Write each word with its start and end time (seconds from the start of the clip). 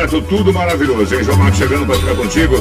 Certo? 0.00 0.22
Tudo 0.22 0.52
maravilhoso, 0.52 1.14
hein? 1.14 1.24
João 1.24 1.38
Marcos 1.38 1.58
chegando 1.58 1.86
para 1.86 1.96
ficar 1.96 2.14
contigo 2.14 2.54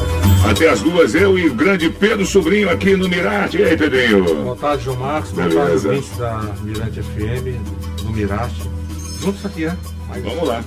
até 0.50 0.70
as 0.70 0.82
duas, 0.82 1.16
eu 1.16 1.38
e 1.38 1.48
o 1.48 1.54
grande 1.54 1.90
Pedro 1.90 2.26
Sobrinho 2.26 2.70
aqui 2.70 2.96
no 2.96 3.08
Mirarte. 3.08 3.58
E 3.58 3.64
aí, 3.64 3.78
Pedrinho? 3.78 4.24
Boa 4.24 4.56
tarde, 4.56 4.84
João 4.84 4.98
Marcos. 4.98 5.32
Boa 5.32 5.50
tarde, 5.50 5.88
ouvintes 5.88 6.18
da 6.18 6.38
Mirante 6.62 7.02
FM, 7.02 8.04
no 8.04 8.12
Mirarte. 8.12 8.62
Juntos 9.22 9.46
aqui, 9.46 9.66
né? 9.66 9.78
Mas... 10.08 10.24
Vamos 10.24 10.48
lá. 10.48 10.64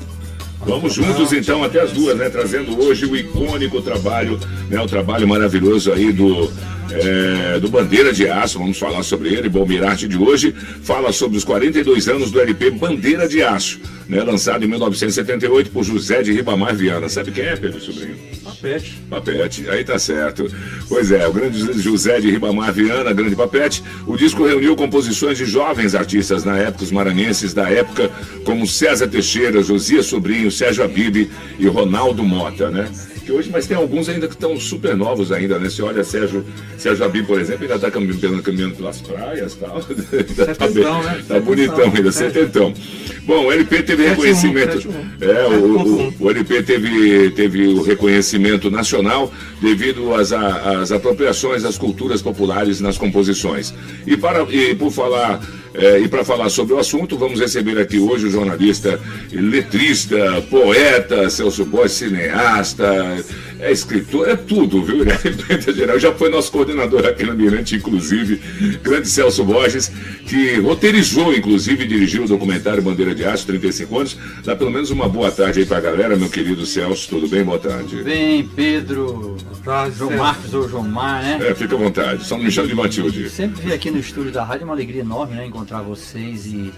Vamos 0.64 0.94
juntos 0.94 1.32
então 1.32 1.62
até 1.64 1.80
as 1.80 1.92
duas, 1.92 2.16
né? 2.16 2.28
Trazendo 2.28 2.80
hoje 2.80 3.04
o 3.04 3.16
icônico 3.16 3.82
trabalho, 3.82 4.38
né? 4.70 4.80
O 4.80 4.86
trabalho 4.86 5.26
maravilhoso 5.26 5.92
aí 5.92 6.12
do 6.12 6.50
é, 6.94 7.58
do 7.58 7.68
Bandeira 7.68 8.12
de 8.12 8.28
Aço, 8.28 8.58
vamos 8.58 8.78
falar 8.78 9.02
sobre 9.02 9.30
ele. 9.30 9.48
Bom, 9.48 9.66
Mirarte 9.66 10.06
de 10.06 10.16
hoje 10.16 10.54
fala 10.82 11.12
sobre 11.12 11.38
os 11.38 11.44
42 11.44 12.08
anos 12.08 12.30
do 12.30 12.40
LP 12.40 12.70
Bandeira 12.72 13.26
de 13.28 13.42
Aço, 13.42 13.80
né, 14.08 14.22
lançado 14.22 14.64
em 14.64 14.68
1978 14.68 15.70
por 15.70 15.84
José 15.84 16.22
de 16.22 16.32
Ribamar 16.32 16.74
Viana. 16.74 17.08
Sabe 17.08 17.30
quem 17.30 17.44
é, 17.44 17.56
Pedro 17.56 17.80
Sobrinho? 17.80 18.16
Papete. 18.44 19.00
Papete, 19.08 19.70
aí 19.70 19.84
tá 19.84 19.98
certo. 19.98 20.46
Pois 20.88 21.10
é, 21.10 21.26
o 21.26 21.32
grande 21.32 21.80
José 21.80 22.20
de 22.20 22.30
Ribamar 22.30 22.72
Viana, 22.72 23.12
grande 23.12 23.34
Papete. 23.34 23.82
O 24.06 24.16
disco 24.16 24.44
reuniu 24.44 24.76
composições 24.76 25.38
de 25.38 25.46
jovens 25.46 25.94
artistas 25.94 26.44
na 26.44 26.56
época, 26.58 26.84
os 26.84 26.92
maranhenses 26.92 27.54
da 27.54 27.68
época, 27.70 28.10
como 28.44 28.66
César 28.66 29.08
Teixeira, 29.08 29.62
Josias 29.62 30.06
Sobrinho, 30.06 30.50
Sérgio 30.52 30.84
Abib 30.84 31.30
e 31.58 31.66
Ronaldo 31.66 32.22
Mota, 32.22 32.70
né? 32.70 32.88
que 33.22 33.32
hoje, 33.32 33.50
mas 33.50 33.66
tem 33.66 33.76
alguns 33.76 34.08
ainda 34.08 34.26
que 34.26 34.34
estão 34.34 34.58
super 34.58 34.96
novos 34.96 35.30
ainda, 35.32 35.58
né? 35.58 35.70
Você 35.70 35.82
olha 35.82 36.02
Sérgio, 36.02 36.44
Sérgio 36.76 37.04
Abim, 37.04 37.24
por 37.24 37.40
exemplo, 37.40 37.62
ainda 37.62 37.76
está 37.76 37.90
caminhando, 37.90 38.42
caminhando 38.42 38.74
pelas 38.74 39.00
praias 39.00 39.52
e 39.52 39.56
tal. 39.56 39.80
tá, 40.58 40.68
bem, 40.68 40.84
né? 40.84 41.24
tá 41.26 41.40
bonitão 41.40 41.92
ainda, 41.94 42.12
setentão. 42.12 42.74
Bom, 43.24 43.46
o 43.46 43.52
LP 43.52 43.82
teve 43.84 44.08
reconhecimento. 44.08 44.88
É, 45.20 45.46
o, 45.46 45.78
o, 45.78 46.14
o, 46.18 46.30
LP 46.30 46.62
teve, 46.64 47.30
teve 47.30 47.68
o 47.68 47.82
reconhecimento 47.82 48.70
nacional 48.70 49.32
devido 49.60 50.12
às, 50.14 50.32
às 50.32 50.90
apropriações 50.90 51.62
das 51.62 51.78
culturas 51.78 52.20
populares 52.20 52.80
nas 52.80 52.98
composições. 52.98 53.72
E, 54.06 54.16
para, 54.16 54.42
e 54.52 54.74
por 54.74 54.90
falar 54.90 55.40
é, 55.74 55.98
e 55.98 56.08
para 56.08 56.24
falar 56.24 56.50
sobre 56.50 56.74
o 56.74 56.78
assunto, 56.78 57.16
vamos 57.16 57.40
receber 57.40 57.78
aqui 57.78 57.98
hoje 57.98 58.26
o 58.26 58.30
jornalista, 58.30 59.00
letrista, 59.32 60.42
poeta, 60.50 61.30
Celso 61.30 61.64
Borges, 61.64 61.92
cineasta, 61.92 63.24
é 63.62 63.70
escritor, 63.70 64.28
é 64.28 64.36
tudo, 64.36 64.82
viu? 64.82 65.02
Ele 65.06 65.10
é 65.48 65.72
geral, 65.72 65.98
já 65.98 66.12
foi 66.12 66.28
nosso 66.28 66.50
coordenador 66.50 67.06
aqui 67.06 67.24
na 67.24 67.32
Mirante, 67.32 67.76
inclusive, 67.76 68.40
grande 68.82 69.08
Celso 69.08 69.44
Borges, 69.44 69.90
que 70.26 70.56
roteirizou, 70.56 71.32
inclusive, 71.32 71.84
e 71.84 71.86
dirigiu 71.86 72.24
o 72.24 72.28
documentário 72.28 72.82
Bandeira 72.82 73.14
de 73.14 73.24
Aço, 73.24 73.46
35 73.46 73.98
anos. 73.98 74.18
Dá 74.44 74.56
pelo 74.56 74.70
menos 74.70 74.90
uma 74.90 75.08
boa 75.08 75.30
tarde 75.30 75.60
aí 75.60 75.66
para 75.66 75.78
a 75.78 75.80
galera, 75.80 76.16
meu 76.16 76.28
querido 76.28 76.66
Celso, 76.66 77.08
tudo 77.08 77.28
bem? 77.28 77.44
Boa 77.44 77.58
tarde. 77.58 78.02
Bem, 78.02 78.46
Pedro, 78.54 79.36
boa 79.44 79.62
tarde, 79.64 79.96
João 79.96 80.10
Celso. 80.10 80.24
Marcos 80.24 80.54
ou 80.54 80.68
João 80.68 80.84
Mar, 80.84 81.22
né? 81.22 81.38
É, 81.48 81.54
fica 81.54 81.74
à 81.74 81.78
vontade, 81.78 82.24
só 82.24 82.36
não 82.36 82.44
me 82.44 82.50
chame 82.50 82.68
de 82.68 82.74
Matilde. 82.74 83.30
Sempre 83.30 83.62
vir 83.62 83.72
aqui 83.72 83.90
no 83.90 83.98
estúdio 83.98 84.32
da 84.32 84.44
rádio 84.44 84.62
é 84.62 84.64
uma 84.64 84.74
alegria 84.74 85.02
enorme, 85.02 85.36
né? 85.36 85.46
Encontrar 85.62 85.82
vocês 85.82 86.46
e 86.46 86.72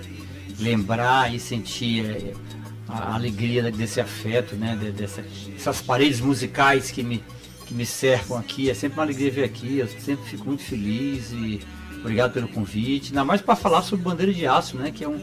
lembrar 0.60 1.34
e 1.34 1.40
sentir 1.40 2.04
é, 2.04 2.32
a 2.86 3.14
alegria 3.14 3.72
desse 3.72 3.98
afeto, 4.00 4.54
né? 4.54 4.78
dessas 4.94 5.80
paredes 5.80 6.20
musicais 6.20 6.90
que 6.90 7.02
me, 7.02 7.24
que 7.66 7.72
me 7.72 7.86
cercam 7.86 8.36
aqui. 8.36 8.68
É 8.68 8.74
sempre 8.74 8.98
uma 8.98 9.04
alegria 9.04 9.30
vir 9.30 9.44
aqui, 9.44 9.78
eu 9.78 9.88
sempre 9.88 10.26
fico 10.26 10.44
muito 10.44 10.62
feliz 10.62 11.32
e 11.32 11.60
obrigado 11.98 12.32
pelo 12.32 12.46
convite. 12.46 13.08
Ainda 13.08 13.24
mais 13.24 13.40
para 13.40 13.56
falar 13.56 13.82
sobre 13.82 14.04
Bandeira 14.04 14.32
de 14.32 14.46
Aço, 14.46 14.76
né? 14.76 14.90
Que 14.90 15.04
é 15.04 15.08
um, 15.08 15.18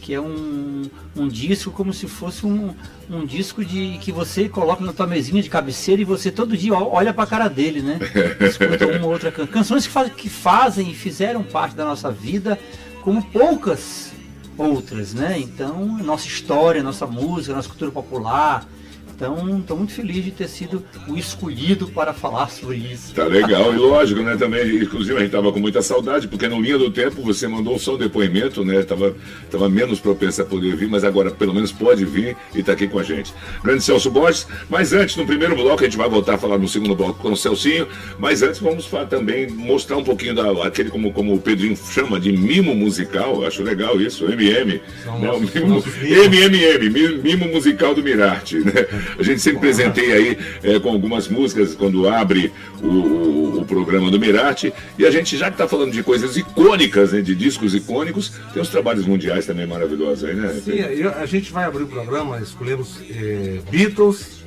que 0.00 0.14
é 0.14 0.20
um, 0.20 0.82
um 1.14 1.28
disco 1.28 1.70
como 1.70 1.92
se 1.92 2.08
fosse 2.08 2.46
um, 2.46 2.74
um 3.10 3.26
disco 3.26 3.62
de 3.62 3.98
que 4.00 4.10
você 4.10 4.48
coloca 4.48 4.82
na 4.82 4.92
tua 4.92 5.06
mesinha 5.06 5.42
de 5.42 5.50
cabeceira 5.50 6.00
e 6.00 6.04
você 6.04 6.30
todo 6.30 6.56
dia 6.56 6.74
olha 6.74 7.12
para 7.12 7.24
a 7.24 7.26
cara 7.26 7.48
dele, 7.48 7.82
né? 7.82 7.98
Escuta 8.40 8.86
uma 8.86 9.06
ou 9.06 9.12
outra 9.12 9.30
can 9.30 9.46
canções 9.46 9.86
que, 9.86 9.92
faz, 9.92 10.12
que 10.12 10.30
fazem 10.30 10.90
e 10.90 10.94
fizeram 10.94 11.44
parte 11.44 11.76
da 11.76 11.84
nossa 11.84 12.10
vida 12.10 12.58
como 13.02 13.22
poucas 13.22 14.12
outras, 14.56 15.12
né? 15.12 15.38
Então, 15.38 15.84
nossa 15.98 16.26
história, 16.26 16.82
nossa 16.82 17.06
música, 17.06 17.54
nossa 17.54 17.68
cultura 17.68 17.90
popular, 17.90 18.66
então, 19.14 19.58
estou 19.58 19.76
muito 19.76 19.92
feliz 19.92 20.24
de 20.24 20.30
ter 20.30 20.48
sido 20.48 20.84
o 21.06 21.16
escolhido 21.16 21.86
para 21.88 22.12
falar 22.12 22.48
sobre 22.48 22.76
isso. 22.76 23.14
Tá 23.14 23.24
legal, 23.24 23.72
e 23.72 23.76
lógico, 23.76 24.22
né? 24.22 24.36
Também, 24.36 24.76
inclusive, 24.76 25.14
a 25.16 25.20
gente 25.20 25.28
estava 25.28 25.52
com 25.52 25.60
muita 25.60 25.82
saudade, 25.82 26.26
porque 26.28 26.48
no 26.48 26.60
Linha 26.60 26.78
do 26.78 26.90
Tempo 26.90 27.22
você 27.22 27.46
mandou 27.46 27.78
só 27.78 27.94
um 27.94 27.98
depoimento, 27.98 28.64
né? 28.64 28.82
Tava, 28.82 29.14
tava 29.50 29.68
menos 29.68 30.00
propensa 30.00 30.42
a 30.42 30.44
poder 30.44 30.74
vir, 30.76 30.88
mas 30.88 31.04
agora 31.04 31.30
pelo 31.30 31.54
menos 31.54 31.72
pode 31.72 32.04
vir 32.04 32.36
e 32.54 32.60
está 32.60 32.72
aqui 32.72 32.88
com 32.88 32.98
a 32.98 33.02
gente. 33.02 33.32
Grande 33.62 33.82
Celso 33.82 34.10
Borges, 34.10 34.46
mas 34.68 34.92
antes, 34.92 35.16
no 35.16 35.26
primeiro 35.26 35.54
bloco, 35.54 35.82
a 35.82 35.84
gente 35.84 35.96
vai 35.96 36.08
voltar 36.08 36.34
a 36.34 36.38
falar 36.38 36.58
no 36.58 36.68
segundo 36.68 36.94
bloco 36.94 37.20
com 37.20 37.32
o 37.32 37.36
Celcinho, 37.36 37.86
mas 38.18 38.42
antes 38.42 38.60
vamos 38.60 38.88
também 39.08 39.48
mostrar 39.50 39.96
um 39.96 40.04
pouquinho 40.04 40.34
da, 40.34 40.66
aquele, 40.66 40.90
como, 40.90 41.12
como 41.12 41.34
o 41.34 41.40
Pedrinho 41.40 41.76
chama, 41.76 42.18
de 42.18 42.32
mimo 42.32 42.74
musical, 42.74 43.44
acho 43.44 43.62
legal 43.62 44.00
isso, 44.00 44.24
MM. 44.24 44.80
Né? 45.20 45.30
O 45.30 45.40
mimo, 45.40 45.84
MMM, 46.02 47.22
mimo 47.22 47.48
musical 47.48 47.94
do 47.94 48.02
Mirarte, 48.02 48.58
né? 48.58 48.72
A 49.18 49.22
gente 49.22 49.40
sempre 49.40 49.60
presenteia 49.60 50.14
aí 50.14 50.38
é, 50.62 50.78
com 50.78 50.88
algumas 50.88 51.28
músicas 51.28 51.74
quando 51.74 52.08
abre 52.08 52.52
o, 52.82 52.86
o, 52.86 53.60
o, 53.60 53.64
programa 53.64 54.10
do 54.10 54.18
Mirarte. 54.18 54.72
E 54.98 55.06
a 55.06 55.10
gente, 55.10 55.36
já 55.36 55.46
que 55.46 55.54
está 55.54 55.68
falando 55.68 55.92
de 55.92 56.02
coisas 56.02 56.36
icônicas, 56.36 57.12
né, 57.12 57.20
de 57.20 57.34
discos 57.34 57.74
icônicos, 57.74 58.32
tem 58.52 58.62
os 58.62 58.68
trabalhos 58.68 59.06
mundiais 59.06 59.46
também 59.46 59.66
maravilhosos 59.66 60.24
aí, 60.24 60.34
né? 60.34 60.60
Sim, 60.64 60.80
a 61.20 61.26
gente 61.26 61.52
vai 61.52 61.64
abrir 61.64 61.84
o 61.84 61.86
programa, 61.86 62.38
escolhemos 62.40 62.98
é, 63.10 63.60
Beatles, 63.70 64.44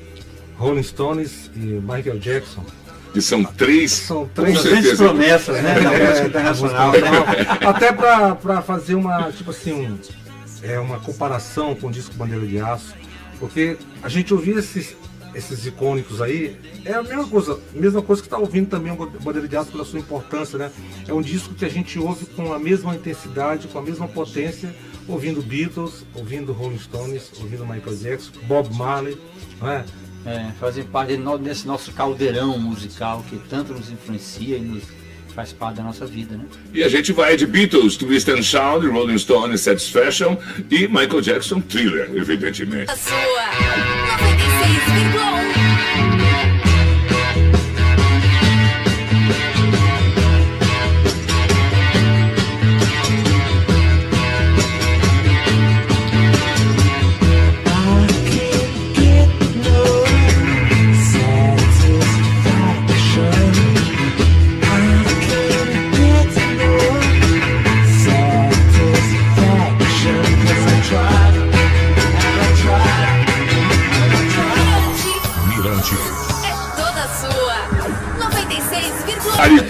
Rolling 0.58 0.84
Stones 0.84 1.52
e 1.56 1.60
Michael 1.60 2.20
Jackson. 2.20 2.66
Que 3.14 3.22
são 3.22 3.44
três, 3.44 3.92
são 3.92 4.28
três 4.28 4.62
grandes 4.62 4.98
promessas, 4.98 5.62
né? 5.62 5.76
É, 6.22 6.26
internacional. 6.28 6.92
Até 7.66 7.94
para 7.94 8.62
fazer 8.62 8.96
uma, 8.96 9.32
tipo 9.32 9.52
assim, 9.52 9.72
um, 9.72 9.98
é, 10.62 10.78
uma 10.80 11.00
comparação 11.00 11.74
com 11.76 11.88
o 11.88 11.92
disco 11.92 12.14
Bandeira 12.16 12.46
de 12.46 12.60
Aço 12.60 12.94
porque 13.40 13.78
a 14.02 14.10
gente 14.10 14.34
ouvir 14.34 14.58
esses, 14.58 14.96
esses 15.34 15.66
icônicos 15.66 16.22
aí 16.22 16.58
é 16.84 16.94
a 16.94 17.04
mesma 17.04 17.28
coisa, 17.28 17.60
mesma 17.74 18.02
coisa 18.02 18.22
que 18.22 18.28
está 18.28 18.38
ouvindo 18.38 18.70
também 18.70 18.92
o 18.92 18.96
Bandeira 18.96 19.48
de 19.48 19.56
Aço 19.56 19.72
pela 19.72 19.86
sua 19.86 20.00
importância, 20.00 20.58
né? 20.58 20.72
É 21.08 21.14
um 21.14 21.22
disco 21.22 21.54
que 21.54 21.66
a 21.66 21.70
gente 21.70 21.98
ouve 22.00 22.26
com 22.28 22.54
a 22.54 22.60
mesma 22.60 22.96
intensidade, 22.96 23.68
com 23.68 23.80
a 23.80 23.82
mesma 23.82 24.08
potência, 24.08 24.74
ouvindo 25.08 25.42
Beatles, 25.42 26.06
ouvindo 26.14 26.54
Rolling 26.54 26.80
Stones, 26.80 27.32
ouvindo 27.40 27.66
Michael 27.66 27.98
Jackson, 27.98 28.32
Bob 28.48 28.74
Marley, 28.76 29.18
não 29.60 29.70
é? 29.70 29.86
É, 30.26 30.52
fazem 30.60 30.84
parte 30.84 31.16
desse 31.44 31.68
nosso 31.68 31.92
caldeirão 31.92 32.58
musical 32.58 33.24
que 33.30 33.38
tanto 33.48 33.74
nos 33.74 33.92
influencia 33.92 34.58
e 34.58 34.62
nos 34.62 34.84
faz 35.36 35.52
parte 35.52 35.76
da 35.76 35.84
nossa 35.84 36.06
vida, 36.06 36.38
né? 36.38 36.46
E 36.74 36.82
a 36.82 36.88
gente 36.88 37.12
vai 37.12 37.36
de 37.36 37.46
Beatles, 37.46 37.98
Twist 37.98 38.32
and 38.32 38.42
Shout, 38.42 38.88
Rolling 38.88 39.18
Stone, 39.18 39.58
Satisfaction 39.58 40.38
e 40.72 40.88
Michael 40.88 41.22
Jackson, 41.22 41.60
Thriller, 41.60 42.10
evidentemente. 42.16 42.90
A 42.90 42.96
sua 42.96 43.20
96,1 43.20 45.65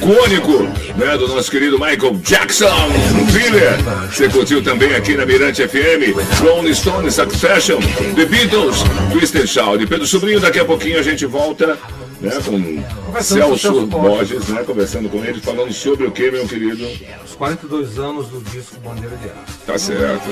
icônico, 0.06 0.64
né, 0.98 1.18
do 1.18 1.28
nosso 1.28 1.50
querido 1.50 1.80
Michael 1.80 2.14
Jackson, 2.22 2.92
Thriller. 3.32 3.76
Você 4.12 4.30
curtiu 4.30 4.64
também 4.64 4.94
aqui 4.94 5.16
na 5.16 5.26
Mirante 5.26 5.68
FM, 5.68 6.14
Rolling 6.40 6.74
Stones, 6.76 7.16
Succession, 7.16 7.80
The 8.16 8.26
Beatles, 8.26 8.78
Twisted 9.12 9.48
Shout. 9.48 9.86
Pedro 9.88 10.06
Sobrinho, 10.06 10.40
daqui 10.40 10.60
a 10.60 10.66
pouquinho 10.66 11.00
a 11.00 11.02
gente 11.02 11.26
volta 11.26 11.78
né, 12.22 12.32
com 12.46 13.22
Celso 13.22 13.88
Borges, 13.88 14.48
né, 14.50 14.64
conversando 14.64 15.10
com 15.10 15.24
ele, 15.26 15.42
falando 15.42 15.74
sobre 15.74 16.06
o 16.06 16.12
que, 16.12 16.30
meu 16.30 16.48
querido? 16.48 16.88
Os 17.26 17.34
42 17.34 17.98
anos 17.98 18.28
do 18.28 18.42
disco 18.52 18.80
Bandeira 18.82 19.18
de 19.18 19.26
Aço. 19.26 19.60
Tá 19.66 19.78
certo. 19.80 20.30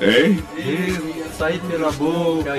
Hein? 0.00 0.42
Sair 1.36 1.60
pela 1.60 1.90
boca, 1.92 2.52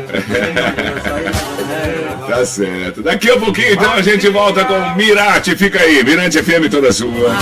Tá 2.27 2.45
certo. 2.45 3.01
Daqui 3.03 3.29
a 3.29 3.39
pouquinho, 3.39 3.73
então, 3.73 3.93
a 3.93 4.01
gente 4.01 4.27
volta 4.29 4.65
com 4.65 4.95
Mirate. 4.95 5.55
Fica 5.55 5.79
aí, 5.79 6.03
Mirante 6.03 6.41
FM 6.41 6.69
toda 6.69 6.91
sua. 6.91 7.37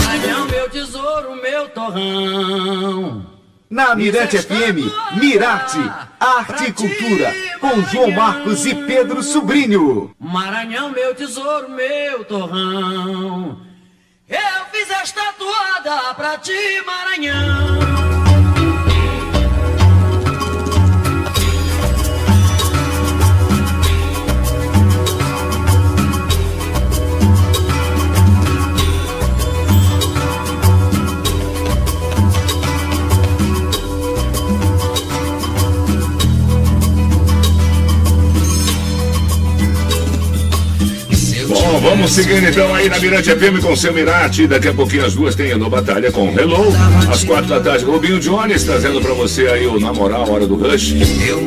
meu 0.49 0.69
tesouro, 0.69 1.35
meu 1.41 1.69
torrão. 1.69 3.25
Na 3.69 3.95
Mirante 3.95 4.37
FM, 4.37 4.91
Mirate, 5.15 5.79
Arte 6.19 6.65
e 6.65 6.73
Cultura, 6.73 7.33
com 7.61 7.81
João 7.83 8.11
Marcos 8.11 8.65
e 8.65 8.75
Pedro 8.75 9.23
Sobrinho. 9.23 10.13
Maranhão, 10.19 10.91
meu 10.91 11.15
tesouro, 11.15 11.69
meu 11.69 12.25
torrão. 12.25 13.57
Eu 14.27 14.65
fiz 14.73 14.89
esta 14.91 15.33
toada 15.39 16.13
pra 16.15 16.37
ti, 16.37 16.51
Maranhão. 16.85 18.20
Seguindo 42.11 42.45
então 42.45 42.75
aí 42.75 42.89
na 42.89 42.99
Mirante 42.99 43.29
FM 43.29 43.61
com 43.61 43.73
seu 43.73 43.93
Mirate. 43.93 44.45
Daqui 44.45 44.67
a 44.67 44.73
pouquinho 44.73 45.05
as 45.05 45.13
duas 45.13 45.33
tem 45.33 45.57
no 45.57 45.69
Batalha 45.69 46.11
com 46.11 46.27
Hello. 46.37 46.67
Às 47.09 47.23
quatro 47.23 47.47
da 47.47 47.61
tarde, 47.61 47.85
Rubinho 47.85 48.19
Jones 48.19 48.63
trazendo 48.63 48.99
pra 48.99 49.13
você 49.13 49.47
aí 49.47 49.65
o 49.65 49.79
Namorar, 49.79 50.29
Hora 50.29 50.45
do 50.45 50.55
Rush. 50.55 50.93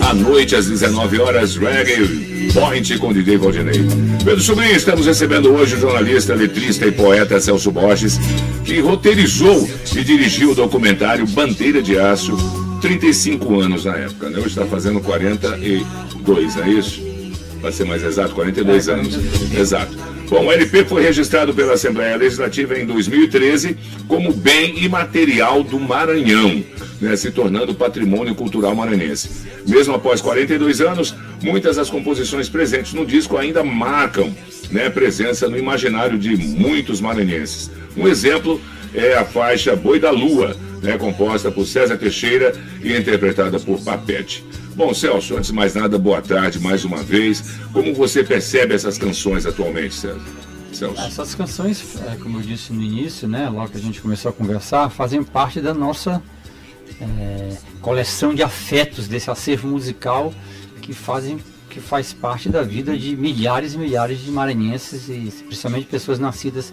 À 0.09 0.15
noite, 0.15 0.57
às 0.57 0.67
19 0.67 1.21
horas, 1.21 1.57
Reggae 1.57 2.51
Point 2.55 2.99
com 2.99 3.13
DJ 3.13 3.37
Valdinei. 3.37 3.85
Pedro 4.25 4.41
Sobrinho, 4.41 4.75
estamos 4.75 5.05
recebendo 5.05 5.53
hoje 5.53 5.75
o 5.75 5.81
jornalista, 5.81 6.35
letrista 6.35 6.87
e 6.87 6.93
poeta 6.93 7.39
Celso 7.39 7.71
Borges, 7.71 8.19
que 8.65 8.81
roteirizou 8.81 9.69
e 9.95 10.03
dirigiu 10.03 10.53
o 10.53 10.55
documentário 10.55 11.27
Bandeira 11.27 11.83
de 11.83 11.99
Aço, 11.99 12.35
35 12.81 13.61
anos 13.61 13.85
na 13.85 13.97
época, 13.97 14.31
né? 14.31 14.39
Hoje 14.39 14.49
está 14.49 14.65
fazendo 14.65 15.01
42, 15.01 16.57
não 16.57 16.65
é 16.65 16.71
isso? 16.71 17.03
Para 17.61 17.71
ser 17.71 17.85
mais 17.85 18.03
exato, 18.03 18.35
42 18.35 18.89
anos. 18.89 19.19
Exato. 19.55 20.14
Bom, 20.29 20.47
o 20.47 20.53
LP 20.53 20.85
foi 20.87 21.03
registrado 21.03 21.53
pela 21.53 21.75
Assembleia 21.75 22.17
Legislativa 22.17 22.79
em 22.79 22.87
2013 22.87 23.77
como 24.09 24.33
bem 24.33 24.83
imaterial 24.83 25.63
do 25.63 25.79
Maranhão, 25.79 26.65
né, 27.01 27.15
se 27.15 27.31
tornando 27.31 27.75
patrimônio 27.75 28.35
cultural 28.35 28.75
maranhense. 28.75 29.47
Mesmo 29.67 29.95
após 29.95 30.21
42 30.21 30.81
anos, 30.81 31.15
muitas 31.43 31.77
das 31.77 31.91
composições 31.91 32.49
presentes 32.49 32.95
no 32.95 33.05
disco 33.05 33.37
ainda 33.37 33.63
marcam 33.63 34.35
né, 34.71 34.89
presença 34.89 35.49
no 35.49 35.59
imaginário 35.59 36.19
de 36.19 36.37
muitos 36.37 37.01
maranhenses. 37.01 37.71
Um 37.97 38.09
exemplo 38.09 38.61
é 38.95 39.15
a 39.15 39.25
faixa 39.25 39.77
Boi 39.77 40.01
da 40.01 40.11
Lua, 40.11 40.57
né, 40.85 40.99
composta 40.99 41.51
por 41.51 41.67
César 41.67 41.97
Teixeira 41.97 42.53
e 42.83 42.95
interpretada 42.97 43.59
por 43.59 43.81
Papete. 43.81 44.45
Bom, 44.77 44.93
Celso, 44.93 45.35
antes 45.37 45.47
de 45.47 45.53
mais 45.53 45.75
nada, 45.75 45.99
boa 45.99 46.21
tarde 46.21 46.61
mais 46.61 46.85
uma 46.85 47.03
vez. 47.03 47.59
Como 47.73 47.95
você 47.95 48.23
percebe 48.23 48.75
essas 48.75 48.99
canções 48.99 49.47
atualmente, 49.47 49.95
César? 49.95 50.21
Celso? 50.73 51.01
Essas 51.01 51.35
canções, 51.35 51.97
é, 52.07 52.17
como 52.17 52.39
eu 52.39 52.43
disse 52.43 52.73
no 52.73 52.83
início, 52.83 53.27
né, 53.27 53.49
logo 53.49 53.71
que 53.71 53.79
a 53.79 53.81
gente 53.81 54.01
começou 54.01 54.29
a 54.31 54.33
conversar, 54.33 54.91
fazem 54.91 55.23
parte 55.23 55.61
da 55.61 55.73
nossa 55.73 56.23
é, 57.01 57.57
coleção 57.81 58.35
de 58.35 58.43
afetos, 58.43 59.09
desse 59.09 59.31
acervo 59.31 59.67
musical 59.69 60.35
que 60.83 60.93
fazem 60.93 61.39
que 61.71 61.81
faz 61.81 62.13
parte 62.13 62.49
da 62.49 62.63
vida 62.63 62.97
de 62.97 63.17
milhares 63.17 63.75
e 63.75 63.79
milhares 63.79 64.21
de 64.21 64.31
maranhenses 64.31 65.09
e 65.09 65.43
principalmente 65.45 65.87
pessoas 65.87 66.21
nascidas 66.21 66.73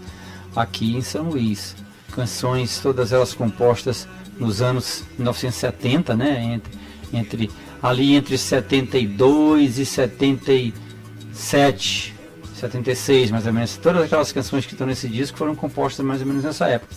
aqui 0.56 0.96
em 0.96 1.02
São 1.02 1.30
Luís. 1.30 1.76
Canções, 2.12 2.80
todas 2.80 3.14
elas 3.14 3.34
compostas 3.34 4.08
nos 4.38 4.62
anos 4.62 5.04
1970, 5.18 6.16
né, 6.16 6.44
entre, 6.44 6.72
entre 7.14 7.50
ali 7.82 8.16
entre 8.16 8.38
72 8.38 9.80
e 9.80 9.86
77, 9.86 12.14
76 12.56 13.32
mais 13.32 13.48
ou 13.48 13.54
menos. 13.54 13.78
Todas 13.78 14.04
aquelas 14.04 14.32
canções 14.32 14.66
que 14.66 14.74
estão 14.74 14.86
nesse 14.86 15.08
disco 15.08 15.38
foram 15.38 15.56
compostas 15.56 16.06
mais 16.06 16.22
ou 16.22 16.28
menos 16.28 16.44
nessa 16.44 16.68
época. 16.68 16.94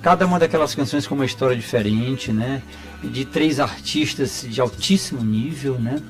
Cada 0.00 0.26
uma 0.26 0.38
daquelas 0.38 0.74
canções 0.74 1.06
com 1.06 1.14
uma 1.14 1.24
história 1.24 1.56
diferente, 1.56 2.32
né? 2.32 2.62
De 3.02 3.24
três 3.24 3.60
artistas 3.60 4.44
de 4.48 4.60
altíssimo 4.60 5.22
nível, 5.22 5.78
né? 5.78 6.00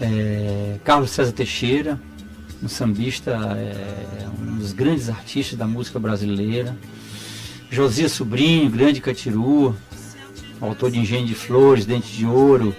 É, 0.00 0.76
Carlos 0.82 1.10
César 1.10 1.32
Teixeira, 1.32 2.00
um 2.62 2.68
sambista, 2.68 3.30
é, 3.30 4.26
um 4.40 4.56
dos 4.56 4.72
grandes 4.72 5.08
artistas 5.08 5.56
da 5.56 5.66
música 5.66 5.98
brasileira. 5.98 6.76
Josias 7.70 8.12
Sobrinho, 8.12 8.68
grande 8.68 9.00
catiru, 9.00 9.76
autor 10.60 10.90
de 10.90 10.98
Engenho 10.98 11.26
de 11.26 11.34
Flores, 11.34 11.86
Dente 11.86 12.12
de 12.12 12.26
Ouro, 12.26 12.74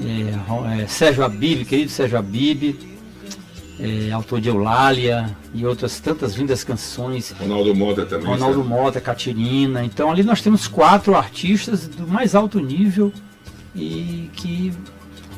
é, 0.00 0.82
é, 0.82 0.86
Sérgio 0.86 1.24
Abib, 1.24 1.64
querido 1.64 1.90
Sérgio 1.90 2.18
Abib, 2.18 2.76
é, 3.78 4.10
autor 4.12 4.40
de 4.40 4.48
Eulália 4.48 5.36
e 5.52 5.64
outras 5.64 6.00
tantas 6.00 6.34
lindas 6.34 6.64
canções. 6.64 7.32
Ronaldo 7.38 7.74
Mota 7.74 8.04
também. 8.04 8.26
Ronaldo 8.26 8.58
sabe? 8.58 8.68
Mota, 8.68 9.00
Catirina. 9.00 9.84
Então 9.84 10.10
ali 10.10 10.22
nós 10.22 10.40
temos 10.42 10.66
quatro 10.66 11.14
artistas 11.14 11.86
do 11.86 12.06
mais 12.06 12.34
alto 12.34 12.58
nível 12.60 13.12
e 13.74 14.30
que 14.34 14.72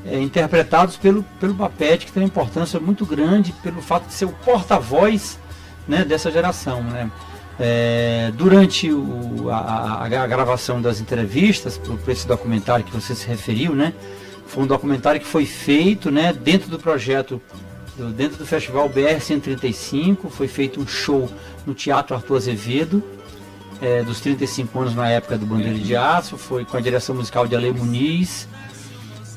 é, 0.06 0.20
interpretados 0.20 0.96
pelo, 0.96 1.22
pelo 1.40 1.54
Papete, 1.54 2.06
que 2.06 2.12
tem 2.12 2.22
uma 2.22 2.28
importância 2.28 2.78
muito 2.78 3.04
grande 3.04 3.52
pelo 3.62 3.82
fato 3.82 4.06
de 4.06 4.14
ser 4.14 4.24
o 4.24 4.32
porta-voz 4.32 5.38
né, 5.88 6.04
dessa 6.04 6.30
geração. 6.30 6.82
Né? 6.82 7.10
É, 7.58 8.30
durante 8.34 8.92
o, 8.92 9.48
a, 9.50 10.04
a, 10.04 10.26
gravação 10.26 10.82
das 10.82 11.00
entrevistas, 11.00 11.78
para 11.78 12.12
esse 12.12 12.26
documentário 12.26 12.84
que 12.84 12.92
você 12.92 13.14
se 13.14 13.26
referiu, 13.26 13.74
né? 13.74 13.94
Foi 14.46 14.64
um 14.64 14.66
documentário 14.66 15.20
que 15.20 15.26
foi 15.26 15.46
feito 15.46 16.10
né, 16.10 16.32
dentro 16.32 16.68
do 16.70 16.78
projeto, 16.78 17.40
do, 17.96 18.10
dentro 18.10 18.36
do 18.36 18.46
Festival 18.46 18.88
BR 18.88 19.20
135. 19.20 20.28
Foi 20.28 20.46
feito 20.46 20.80
um 20.80 20.86
show 20.86 21.28
no 21.66 21.74
Teatro 21.74 22.14
Arthur 22.14 22.36
Azevedo, 22.36 23.02
é, 23.80 24.02
dos 24.02 24.20
35 24.20 24.78
anos 24.78 24.94
na 24.94 25.08
época 25.08 25.36
do 25.36 25.46
Bandeira 25.46 25.78
de 25.78 25.96
Aço. 25.96 26.36
Foi 26.36 26.64
com 26.64 26.76
a 26.76 26.80
direção 26.80 27.14
musical 27.14 27.46
de 27.46 27.56
Ale 27.56 27.72
Muniz 27.72 28.46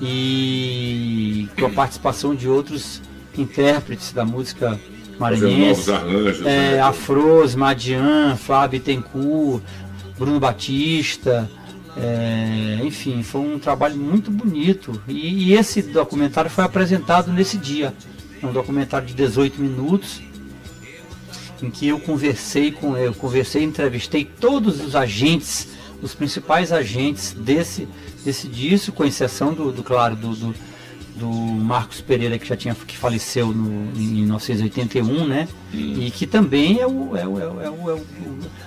e 0.01 1.47
com 1.57 1.65
a 1.65 1.69
participação 1.69 2.35
de 2.35 2.47
outros 2.47 3.01
intérpretes 3.37 4.11
da 4.11 4.25
música 4.25 4.79
maranhense. 5.19 5.91
Arranjos, 5.91 6.45
é, 6.45 6.73
né? 6.75 6.79
Afros, 6.81 7.55
Madian, 7.55 8.35
Flávio 8.35 8.79
Tencourt, 8.79 9.61
Bruno 10.17 10.39
Batista. 10.39 11.49
É, 11.97 12.79
enfim, 12.83 13.21
foi 13.23 13.41
um 13.41 13.59
trabalho 13.59 13.97
muito 13.97 14.31
bonito. 14.31 15.01
E, 15.07 15.49
e, 15.49 15.53
esse 15.53 15.81
documentário 15.81 16.49
foi 16.49 16.63
apresentado 16.63 17.31
nesse 17.31 17.57
dia. 17.57 17.93
É 18.41 18.45
um 18.45 18.53
documentário 18.53 19.05
de 19.05 19.13
18 19.13 19.61
minutos, 19.61 20.21
em 21.61 21.69
que 21.69 21.87
eu 21.87 21.99
conversei 21.99 22.71
com 22.71 22.95
eu 22.95 23.13
conversei, 23.13 23.63
entrevistei 23.63 24.23
todos 24.23 24.79
os 24.79 24.95
agentes, 24.95 25.67
os 26.01 26.15
principais 26.15 26.71
agentes 26.71 27.33
desse, 27.33 27.85
desse 28.23 28.47
disco, 28.47 28.93
com 28.93 29.03
exceção 29.03 29.53
do, 29.53 29.71
do 29.71 29.83
claro, 29.83 30.15
do, 30.15 30.33
do 30.33 30.55
do 31.19 31.29
Marcos 31.29 31.99
Pereira, 32.01 32.39
que 32.39 32.47
já 32.47 32.55
tinha 32.55 32.73
que 32.73 32.97
faleceu 32.97 33.47
no, 33.47 33.91
em 33.99 34.07
1981, 34.07 35.27
né? 35.27 35.47
Hum. 35.73 35.95
E 35.99 36.11
que 36.11 36.25
também 36.25 36.79
é 36.79 36.87
o, 36.87 37.15
é 37.15 37.27
o, 37.27 37.39
é 37.39 37.47
o, 37.47 37.61
é 37.61 37.69
o, 37.69 37.91
é 37.97 38.01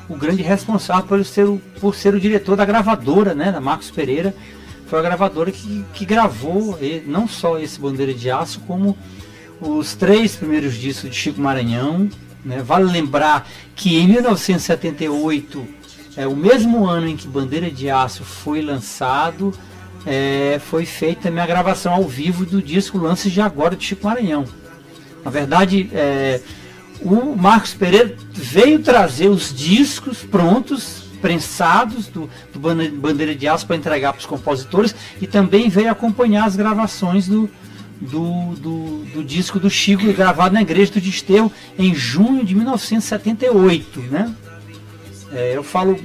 o 0.08 0.16
grande 0.16 0.42
responsável 0.42 1.04
por 1.06 1.24
ser 1.24 1.46
o, 1.46 1.60
por 1.80 1.94
ser 1.94 2.14
o 2.14 2.20
diretor 2.20 2.56
da 2.56 2.64
gravadora, 2.64 3.34
né? 3.34 3.50
Da 3.50 3.60
Marcos 3.60 3.90
Pereira. 3.90 4.34
Foi 4.86 4.98
a 4.98 5.02
gravadora 5.02 5.50
que, 5.50 5.84
que 5.94 6.04
gravou 6.04 6.78
não 7.06 7.26
só 7.26 7.58
esse 7.58 7.80
Bandeira 7.80 8.12
de 8.12 8.30
Aço, 8.30 8.60
como 8.66 8.96
os 9.58 9.94
três 9.94 10.36
primeiros 10.36 10.74
discos 10.74 11.08
de 11.08 11.16
Chico 11.16 11.40
Maranhão. 11.40 12.10
Né? 12.44 12.62
Vale 12.62 12.92
lembrar 12.92 13.48
que 13.74 13.98
em 13.98 14.06
1978, 14.06 15.66
é 16.14 16.26
o 16.26 16.36
mesmo 16.36 16.84
ano 16.84 17.08
em 17.08 17.16
que 17.16 17.26
Bandeira 17.26 17.70
de 17.70 17.88
Aço 17.88 18.22
foi 18.22 18.60
lançado, 18.60 19.54
é, 20.06 20.60
foi 20.64 20.84
feita 20.84 21.28
a 21.28 21.30
minha 21.30 21.46
gravação 21.46 21.92
ao 21.92 22.04
vivo 22.04 22.44
do 22.44 22.60
disco 22.60 22.98
Lances 22.98 23.32
de 23.32 23.40
Agora 23.40 23.76
de 23.76 23.84
Chico 23.84 24.06
Maranhão. 24.06 24.44
Na 25.24 25.30
verdade, 25.30 25.88
é, 25.92 26.40
o 27.00 27.36
Marcos 27.36 27.74
Pereira 27.74 28.14
veio 28.32 28.80
trazer 28.80 29.28
os 29.28 29.54
discos 29.54 30.18
prontos, 30.18 31.02
prensados 31.20 32.08
do, 32.08 32.28
do 32.52 32.58
Bandeira 32.58 33.34
de 33.34 33.46
Aço 33.46 33.66
para 33.66 33.76
entregar 33.76 34.12
para 34.12 34.20
os 34.20 34.26
compositores 34.26 34.94
e 35.20 35.26
também 35.26 35.68
veio 35.68 35.90
acompanhar 35.90 36.46
as 36.46 36.56
gravações 36.56 37.28
do, 37.28 37.48
do, 38.00 38.54
do, 38.56 39.04
do, 39.14 39.24
disco 39.24 39.60
do 39.60 39.70
Chico 39.70 40.12
gravado 40.12 40.54
na 40.54 40.62
Igreja 40.62 40.92
do 40.92 41.00
Desterro 41.00 41.52
em 41.78 41.94
junho 41.94 42.44
de 42.44 42.56
1978. 42.56 44.00
Né? 44.00 44.34
É, 45.32 45.56
eu 45.56 45.62
falo 45.62 45.96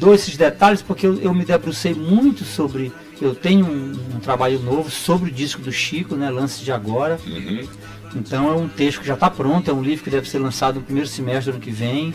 dou 0.00 0.14
esses 0.14 0.36
detalhes 0.36 0.80
porque 0.80 1.06
eu, 1.06 1.20
eu 1.20 1.34
me 1.34 1.44
debrucei 1.44 1.94
muito 1.94 2.44
sobre. 2.44 2.90
Eu 3.20 3.34
tenho 3.34 3.66
um, 3.66 4.16
um, 4.16 4.20
trabalho 4.20 4.58
novo 4.60 4.90
sobre 4.90 5.30
o 5.30 5.32
disco 5.32 5.60
do 5.60 5.70
Chico, 5.70 6.14
né? 6.14 6.30
Lance 6.30 6.64
de 6.64 6.72
Agora. 6.72 7.18
Uhum. 7.26 7.68
Então 8.14 8.48
é 8.48 8.52
um 8.52 8.68
texto 8.68 9.00
que 9.00 9.06
já 9.06 9.14
está 9.14 9.30
pronto, 9.30 9.70
é 9.70 9.74
um 9.74 9.82
livro 9.82 10.02
que 10.04 10.10
deve 10.10 10.28
ser 10.28 10.38
lançado 10.38 10.76
no 10.76 10.82
primeiro 10.82 11.08
semestre 11.08 11.52
do 11.52 11.56
ano 11.56 11.64
que 11.64 11.70
vem. 11.70 12.14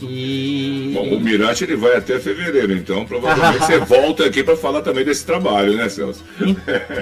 E... 0.00 0.92
Bom, 0.92 1.16
o 1.16 1.20
Mirante 1.20 1.64
ele 1.64 1.76
vai 1.76 1.96
até 1.96 2.18
fevereiro, 2.18 2.72
então 2.72 3.04
provavelmente 3.04 3.60
você 3.64 3.78
volta 3.78 4.24
aqui 4.26 4.42
para 4.42 4.56
falar 4.56 4.82
também 4.82 5.04
desse 5.04 5.24
trabalho, 5.24 5.76
né, 5.76 5.88
Celso? 5.88 6.22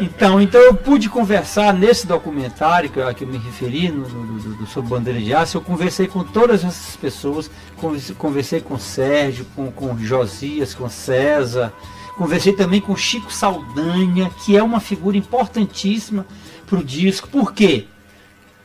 Então, 0.00 0.40
então 0.40 0.60
eu 0.60 0.74
pude 0.74 1.08
conversar 1.08 1.72
nesse 1.72 2.06
documentário 2.06 2.90
que 2.90 2.98
eu, 2.98 3.14
que 3.14 3.24
eu 3.24 3.28
me 3.28 3.38
referi 3.38 3.88
no, 3.88 4.08
no, 4.08 4.38
no, 4.38 4.66
sobre 4.66 4.90
Bandeira 4.90 5.20
de 5.20 5.32
Aço, 5.34 5.56
eu 5.56 5.62
conversei 5.62 6.06
com 6.06 6.22
todas 6.22 6.64
essas 6.64 6.96
pessoas, 6.96 7.50
conversei, 7.76 8.14
conversei 8.14 8.60
com 8.60 8.74
o 8.74 8.80
Sérgio, 8.80 9.46
com, 9.56 9.70
com 9.72 9.96
Josias, 9.98 10.74
com 10.74 10.88
César, 10.88 11.72
conversei 12.16 12.52
também 12.52 12.80
com 12.80 12.96
Chico 12.96 13.32
Saldanha, 13.32 14.30
que 14.44 14.56
é 14.56 14.62
uma 14.62 14.80
figura 14.80 15.16
importantíssima 15.16 16.26
para 16.66 16.78
o 16.78 16.84
disco. 16.84 17.28
Por 17.28 17.52
quê? 17.52 17.86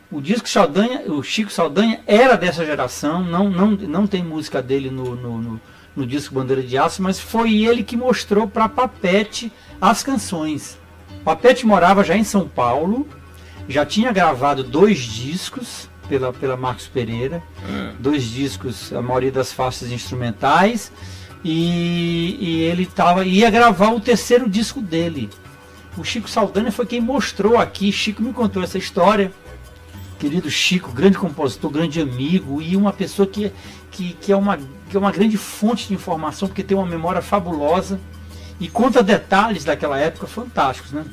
O 0.10 0.22
disco 0.22 0.48
Saldanha, 0.48 1.02
o 1.12 1.22
Chico 1.22 1.52
Saldanha 1.52 2.00
era 2.08 2.38
dessa 2.38 2.66
geração, 2.66 3.22
não, 3.24 3.50
não, 3.50 3.72
não 3.72 4.08
tem 4.08 4.24
música 4.24 4.62
dele 4.62 4.90
no, 4.90 5.16
no, 5.16 5.38
no, 5.38 5.62
no 5.96 6.06
disco 6.06 6.34
Bandeira 6.34 6.64
de 6.64 6.78
Aço, 6.78 7.02
mas 7.02 7.20
foi 7.20 7.64
ele 7.64 7.84
que 7.84 7.98
mostrou 7.98 8.48
para 8.48 8.70
Papete 8.70 9.52
as 9.82 10.04
canções. 10.04 10.78
Papete 11.26 11.66
morava 11.66 12.06
já 12.06 12.16
em 12.16 12.24
São 12.24 12.48
Paulo, 12.48 13.06
já 13.68 13.86
tinha 13.86 14.14
gravado 14.14 14.64
dois 14.64 15.00
discos 15.00 15.90
pela, 16.08 16.32
pela 16.32 16.56
Marcos 16.56 16.88
Pereira, 16.88 17.44
é. 17.68 17.92
dois 18.00 18.24
discos, 18.24 18.94
a 18.94 19.02
maioria 19.02 19.32
das 19.32 19.52
faixas 19.52 19.92
instrumentais, 19.92 20.90
e, 21.50 22.38
e 22.40 22.62
ele 22.64 22.86
tava, 22.86 23.26
ia 23.26 23.50
gravar 23.50 23.92
o 23.92 24.02
terceiro 24.02 24.50
disco 24.50 24.82
dele. 24.82 25.30
O 25.98 26.04
Chico 26.04 26.30
Saldanha 26.30 26.72
foi 26.72 26.86
quem 26.86 27.00
mostrou 27.00 27.58
aqui, 27.58 27.92
Chico 27.92 28.22
me 28.22 28.34
contou 28.34 28.62
essa 28.62 28.78
história 28.78 29.32
querido 30.20 30.50
Chico, 30.50 30.92
grande 30.92 31.18
compositor, 31.18 31.70
grande 31.70 32.02
amigo 32.02 32.62
e 32.62 32.76
uma 32.76 32.92
pessoa 32.92 33.28
que, 33.28 33.52
que, 33.92 34.14
que, 34.20 34.32
é, 34.32 34.36
uma, 34.36 34.58
que 34.58 34.96
é 34.96 35.00
uma 35.00 35.12
grande 35.12 35.38
fonte 35.38 35.88
de 35.88 35.94
informação, 35.94 36.48
porque 36.48 36.64
tem 36.64 36.76
uma 36.76 36.86
memória 36.86 37.22
fabulosa 37.22 38.00
e 38.60 38.68
conta 38.68 39.04
detalhes 39.04 39.64
daquela 39.64 39.98
época 40.00 40.28
fantásticos, 40.28 40.92
né? 40.92 41.06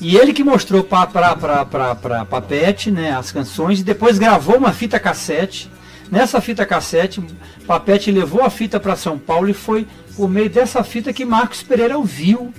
E 0.00 0.16
ele 0.16 0.32
que 0.32 0.44
mostrou 0.44 0.84
para 0.84 2.24
Papete 2.28 2.90
né, 2.90 3.12
as 3.12 3.30
canções 3.30 3.80
e 3.80 3.84
depois 3.84 4.18
gravou 4.18 4.56
uma 4.58 4.72
fita 4.72 4.98
cassete. 4.98 5.70
Nessa 6.12 6.42
fita 6.42 6.66
cassete, 6.66 7.22
Papete 7.66 8.10
levou 8.10 8.42
a 8.42 8.50
fita 8.50 8.78
para 8.78 8.94
São 8.94 9.16
Paulo 9.16 9.48
e 9.48 9.54
foi 9.54 9.86
por 10.14 10.28
meio 10.28 10.50
dessa 10.50 10.84
fita 10.84 11.10
que 11.10 11.24
Marcos 11.24 11.62
Pereira 11.62 11.96
ouviu 11.96 12.52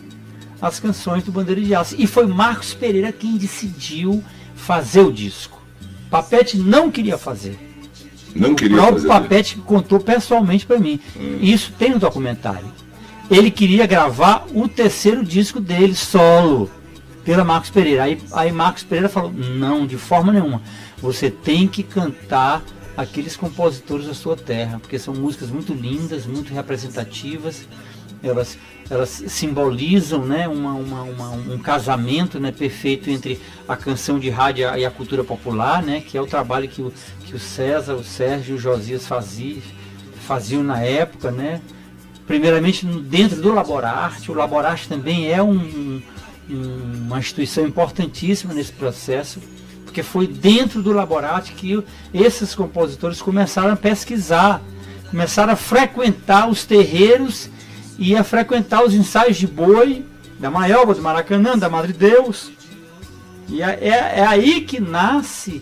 as 0.60 0.80
canções 0.80 1.24
do 1.24 1.32
Bandeira 1.32 1.62
de 1.62 1.76
Aço. 1.76 1.94
E 2.00 2.08
foi 2.08 2.26
Marcos 2.26 2.74
Pereira 2.74 3.12
quem 3.12 3.38
decidiu 3.38 4.24
fazer 4.56 5.02
o 5.02 5.14
disco. 5.14 5.62
Papete 6.10 6.58
não 6.58 6.90
queria 6.90 7.16
fazer. 7.16 7.56
Não 8.36 8.54
o 8.54 8.56
queria 8.56 8.76
próprio 8.78 9.08
Papete 9.08 9.58
contou 9.58 10.00
pessoalmente 10.00 10.66
para 10.66 10.80
mim. 10.80 11.00
Hum. 11.16 11.38
Isso 11.40 11.72
tem 11.78 11.92
no 11.92 12.00
documentário. 12.00 12.66
Ele 13.30 13.52
queria 13.52 13.86
gravar 13.86 14.48
o 14.52 14.68
terceiro 14.68 15.24
disco 15.24 15.60
dele, 15.60 15.94
solo, 15.94 16.72
pela 17.24 17.44
Marcos 17.44 17.70
Pereira. 17.70 18.06
Aí, 18.06 18.20
aí 18.32 18.52
Marcos 18.52 18.82
Pereira 18.82 19.10
falou: 19.10 19.32
não, 19.32 19.86
de 19.86 19.98
forma 19.98 20.34
nenhuma. 20.34 20.60
Você 20.98 21.30
tem 21.30 21.68
que 21.68 21.84
cantar 21.84 22.64
aqueles 22.96 23.36
compositores 23.36 24.08
da 24.08 24.14
sua 24.14 24.36
terra, 24.36 24.80
porque 24.80 25.00
são 25.00 25.14
músicas 25.14 25.50
muito 25.50 25.74
lindas, 25.74 26.26
muito 26.26 26.54
representativas. 26.54 27.68
Elas 28.22 28.58
elas 28.90 29.24
simbolizam 29.28 30.26
né, 30.26 30.48
uma, 30.48 30.74
uma, 30.74 31.04
uma, 31.04 31.30
um 31.32 31.58
casamento 31.58 32.40
né, 32.40 32.52
perfeito 32.52 33.10
entre 33.10 33.40
a 33.68 33.76
canção 33.76 34.20
de 34.20 34.30
rádio 34.30 34.68
e 34.78 34.86
a 34.86 34.92
cultura 34.92 35.24
popular, 35.24 35.82
né, 35.82 36.02
que 36.02 36.18
é 36.18 36.22
o 36.22 36.28
trabalho 36.28 36.68
que 36.68 36.82
o, 36.82 36.94
que 37.26 37.36
o 37.36 37.40
César, 37.40 37.96
o 37.96 38.04
Sérgio 38.04 38.56
e 38.56 38.58
o 38.58 38.62
Josias 38.62 39.08
faziam, 39.08 39.62
faziam 40.28 40.64
na 40.64 40.82
época. 40.82 41.32
Né, 41.32 41.62
primeiramente 42.28 42.86
dentro 42.86 43.42
do 43.42 43.54
Laborarte, 43.54 44.32
o 44.32 44.34
Laborarte 44.34 44.88
também 44.88 45.32
é 45.32 45.42
um, 45.42 46.02
um, 46.50 46.82
uma 47.06 47.20
instituição 47.20 47.66
importantíssima 47.66 48.54
nesse 48.54 48.72
processo, 48.72 49.40
porque 49.94 50.02
foi 50.02 50.26
dentro 50.26 50.82
do 50.82 50.92
Laborarte 50.92 51.54
que 51.54 51.84
esses 52.12 52.56
compositores 52.56 53.22
começaram 53.22 53.72
a 53.72 53.76
pesquisar, 53.76 54.60
começaram 55.12 55.54
a 55.54 55.56
frequentar 55.56 56.50
os 56.50 56.66
terreiros 56.66 57.48
ia 58.00 58.24
frequentar 58.24 58.84
os 58.84 58.96
ensaios 58.96 59.38
de 59.38 59.46
boi, 59.46 60.04
da 60.40 60.50
Maiorba, 60.50 60.96
do 60.96 61.02
Maracanã, 61.04 61.56
da 61.56 61.70
Madre 61.70 61.94
Deus. 61.94 62.52
E 63.48 63.62
é, 63.62 63.78
é, 63.82 64.20
é, 64.20 64.26
aí 64.26 64.62
que 64.62 64.82
nasce 64.82 65.62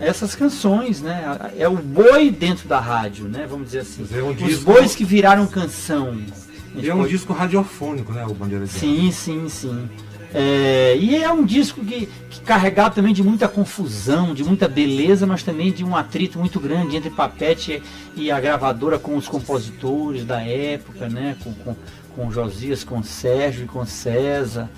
essas 0.00 0.34
canções, 0.34 1.02
né? 1.02 1.22
É 1.58 1.68
o 1.68 1.76
boi 1.76 2.30
dentro 2.30 2.66
da 2.66 2.80
rádio, 2.80 3.28
né? 3.28 3.46
Vamos 3.48 3.66
dizer 3.66 3.80
assim. 3.80 4.06
É 4.10 4.22
um 4.22 4.30
Os 4.30 4.38
disco... 4.38 4.72
bois 4.72 4.94
que 4.94 5.04
viraram 5.04 5.46
canção. 5.46 6.16
E 6.74 6.88
é 6.88 6.94
um 6.94 7.00
pode... 7.00 7.10
disco 7.10 7.34
radiofônico, 7.34 8.10
né? 8.10 8.24
O 8.24 8.32
Bandeira 8.32 8.64
de 8.64 8.72
Sim, 8.72 9.12
sim, 9.12 9.48
sim. 9.50 9.88
É, 10.32 10.96
e 10.96 11.16
é 11.16 11.30
um 11.32 11.44
disco 11.44 11.84
que, 11.84 12.08
que 12.28 12.40
carregado 12.40 12.94
também 12.94 13.12
de 13.12 13.22
muita 13.22 13.48
confusão, 13.48 14.32
de 14.32 14.44
muita 14.44 14.68
beleza, 14.68 15.26
mas 15.26 15.42
também 15.42 15.72
de 15.72 15.84
um 15.84 15.96
atrito 15.96 16.38
muito 16.38 16.60
grande 16.60 16.96
entre 16.96 17.10
Papete 17.10 17.82
e 18.14 18.30
a 18.30 18.40
gravadora 18.40 18.98
com 18.98 19.16
os 19.16 19.26
compositores 19.26 20.24
da 20.24 20.40
época, 20.40 21.08
né? 21.08 21.36
com, 21.42 21.52
com, 21.54 21.76
com 22.14 22.30
Josias, 22.30 22.84
com 22.84 23.02
Sérgio 23.02 23.64
e 23.64 23.66
com 23.66 23.84
César. 23.84 24.70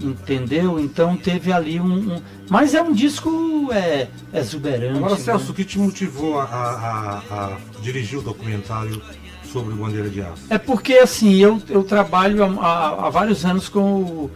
Entendeu? 0.00 0.80
Então 0.80 1.16
teve 1.16 1.52
ali 1.52 1.78
um. 1.78 2.14
um... 2.14 2.22
Mas 2.50 2.74
é 2.74 2.82
um 2.82 2.92
disco 2.92 3.68
é, 3.72 4.08
exuberante. 4.34 4.98
Agora, 4.98 5.16
Celso, 5.16 5.44
né? 5.44 5.50
o 5.50 5.54
que 5.54 5.64
te 5.64 5.78
motivou 5.78 6.40
a, 6.40 6.44
a, 6.44 7.18
a 7.30 7.58
dirigir 7.80 8.18
o 8.18 8.22
documentário 8.22 9.00
sobre 9.44 9.74
Bandeira 9.74 10.08
de 10.08 10.20
Aço? 10.20 10.42
É 10.50 10.58
porque 10.58 10.94
assim, 10.94 11.36
eu, 11.36 11.62
eu 11.68 11.84
trabalho 11.84 12.42
há, 12.60 13.06
há 13.06 13.10
vários 13.10 13.44
anos 13.44 13.68
com 13.68 14.02
o 14.02 14.30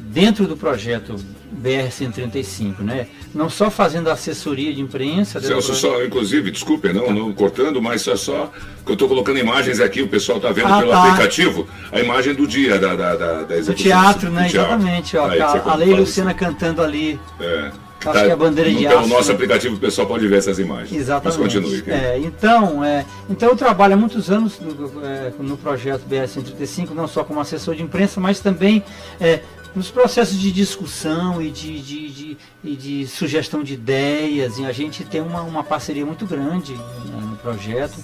dentro 0.00 0.46
do 0.46 0.56
projeto 0.56 1.16
BR-135, 1.62 2.80
né? 2.80 3.06
Não 3.34 3.50
só 3.50 3.70
fazendo 3.70 4.08
assessoria 4.08 4.72
de 4.72 4.80
imprensa. 4.80 5.40
Celso, 5.40 5.74
só, 5.74 6.02
inclusive, 6.02 6.50
desculpe, 6.50 6.92
não, 6.92 7.12
não 7.12 7.32
cortando, 7.32 7.80
mas 7.82 8.02
só, 8.02 8.16
só 8.16 8.50
que 8.84 8.90
eu 8.90 8.94
estou 8.94 9.08
colocando 9.08 9.38
imagens 9.38 9.80
aqui, 9.80 10.02
o 10.02 10.08
pessoal 10.08 10.38
está 10.38 10.52
vendo 10.52 10.68
ah, 10.68 10.78
pelo 10.78 10.90
tá. 10.90 11.04
aplicativo, 11.04 11.68
a 11.92 12.00
imagem 12.00 12.34
do 12.34 12.46
dia 12.46 12.78
da, 12.78 12.96
da, 12.96 13.16
da, 13.16 13.42
da 13.42 13.56
execução. 13.56 13.74
Do 13.74 13.82
teatro, 13.82 14.30
né? 14.30 14.48
Teatro. 14.48 14.74
Exatamente. 14.74 15.16
Ó, 15.16 15.26
Aí, 15.26 15.40
a, 15.40 15.62
a 15.64 15.74
Lei 15.74 15.94
Luciana 15.94 16.32
cantando 16.32 16.82
ali. 16.82 17.20
É. 17.40 17.70
Acho 18.04 18.12
tá, 18.12 18.24
que 18.24 18.30
é 18.30 18.32
a 18.32 18.36
bandeira 18.36 18.70
de 18.70 18.86
aço. 18.86 18.96
Pelo 18.96 19.08
nosso 19.08 19.28
né? 19.28 19.34
aplicativo 19.34 19.76
o 19.76 19.78
pessoal 19.78 20.06
pode 20.06 20.28
ver 20.28 20.36
essas 20.36 20.58
imagens. 20.58 20.92
Exatamente. 20.92 21.40
Mas 21.40 21.54
continue. 21.54 21.84
É, 21.86 22.18
então, 22.18 22.84
é, 22.84 23.04
então 23.30 23.48
eu 23.48 23.56
trabalho 23.56 23.94
há 23.94 23.96
muitos 23.96 24.30
anos 24.30 24.60
no, 24.60 25.04
é, 25.04 25.32
no 25.38 25.56
projeto 25.56 26.02
BR-135, 26.08 26.90
não 26.90 27.08
só 27.08 27.24
como 27.24 27.40
assessor 27.40 27.74
de 27.74 27.82
imprensa, 27.82 28.20
mas 28.20 28.40
também 28.40 28.84
é, 29.18 29.40
nos 29.74 29.90
processos 29.90 30.38
de 30.38 30.52
discussão 30.52 31.42
e 31.42 31.50
de, 31.50 31.80
de, 31.80 32.10
de, 32.10 32.36
e 32.62 32.76
de 32.76 33.06
sugestão 33.06 33.62
de 33.62 33.74
ideias, 33.74 34.58
e 34.58 34.64
a 34.64 34.72
gente 34.72 35.04
tem 35.04 35.20
uma, 35.20 35.42
uma 35.42 35.64
parceria 35.64 36.06
muito 36.06 36.26
grande 36.26 36.72
né, 36.72 37.20
no 37.20 37.36
projeto. 37.36 37.98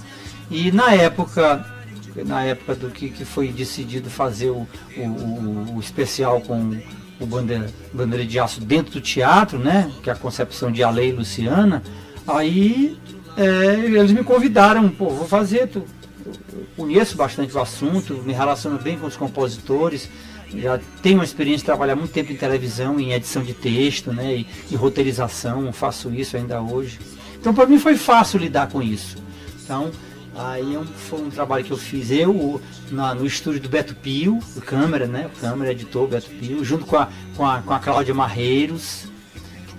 E 0.51 0.73
na 0.73 0.93
época, 0.93 1.65
na 2.27 2.43
época 2.45 2.75
do 2.75 2.91
que, 2.91 3.09
que 3.09 3.25
foi 3.25 3.49
decidido 3.49 4.11
fazer 4.11 4.51
o, 4.51 4.67
o, 4.97 5.77
o 5.77 5.81
especial 5.81 6.41
com 6.41 6.77
o 7.21 7.27
bandeira, 7.27 7.71
bandeira 7.93 8.27
de 8.27 8.39
aço 8.39 8.61
dentro 8.61 8.95
do 8.95 9.01
teatro, 9.01 9.59
né? 9.59 9.93
Que 10.03 10.11
é 10.11 10.13
a 10.13 10.17
concepção 10.17 10.73
de 10.73 10.83
Ale 10.83 11.09
e 11.09 11.13
Luciana, 11.13 11.83
aí 12.27 12.99
é, 13.37 13.45
eles 13.85 14.11
me 14.11 14.25
convidaram, 14.25 14.89
pô, 14.89 15.11
vou 15.11 15.29
fazer, 15.29 15.69
tu, 15.69 15.85
eu 16.27 16.67
conheço 16.77 17.17
bastante 17.17 17.55
o 17.57 17.61
assunto, 17.61 18.15
me 18.25 18.33
relaciono 18.33 18.79
bem 18.79 18.99
com 18.99 19.07
os 19.07 19.17
compositores, 19.17 20.09
já 20.55 20.81
tenho 21.03 21.19
uma 21.19 21.25
experiência 21.25 21.59
de 21.59 21.65
trabalhar 21.65 21.97
muito 21.97 22.13
tempo 22.13 22.33
em 22.33 22.37
televisão, 22.37 22.99
em 22.99 23.13
edição 23.13 23.43
de 23.43 23.55
texto, 23.55 24.13
né, 24.13 24.37
e, 24.39 24.47
e 24.71 24.77
roteirização, 24.77 25.73
faço 25.73 26.13
isso 26.13 26.37
ainda 26.37 26.61
hoje. 26.61 26.99
Então 27.39 27.55
para 27.55 27.67
mim 27.67 27.79
foi 27.79 27.97
fácil 27.97 28.39
lidar 28.39 28.69
com 28.69 28.83
isso. 28.83 29.17
Então 29.63 29.91
aí 30.35 30.75
é 30.75 30.81
foi 31.09 31.21
um 31.21 31.31
trabalho 31.31 31.65
que 31.65 31.71
eu 31.71 31.77
fiz 31.77 32.11
eu 32.11 32.61
na, 32.91 33.15
no 33.15 33.27
estúdio 33.27 33.61
do 33.61 33.69
Beto 33.69 33.95
Pio, 33.95 34.39
o 34.57 34.61
câmera, 34.61 35.07
né, 35.07 35.31
o 35.33 35.41
câmera 35.41 35.73
editor 35.73 36.07
Beto 36.07 36.31
Pio, 36.31 36.65
junto 36.65 36.87
com 36.87 36.97
a, 36.97 37.09
com 37.37 37.47
a, 37.47 37.63
com 37.63 37.75
a 37.75 37.79
Cláudia 37.79 38.15
Marreiros, 38.15 39.11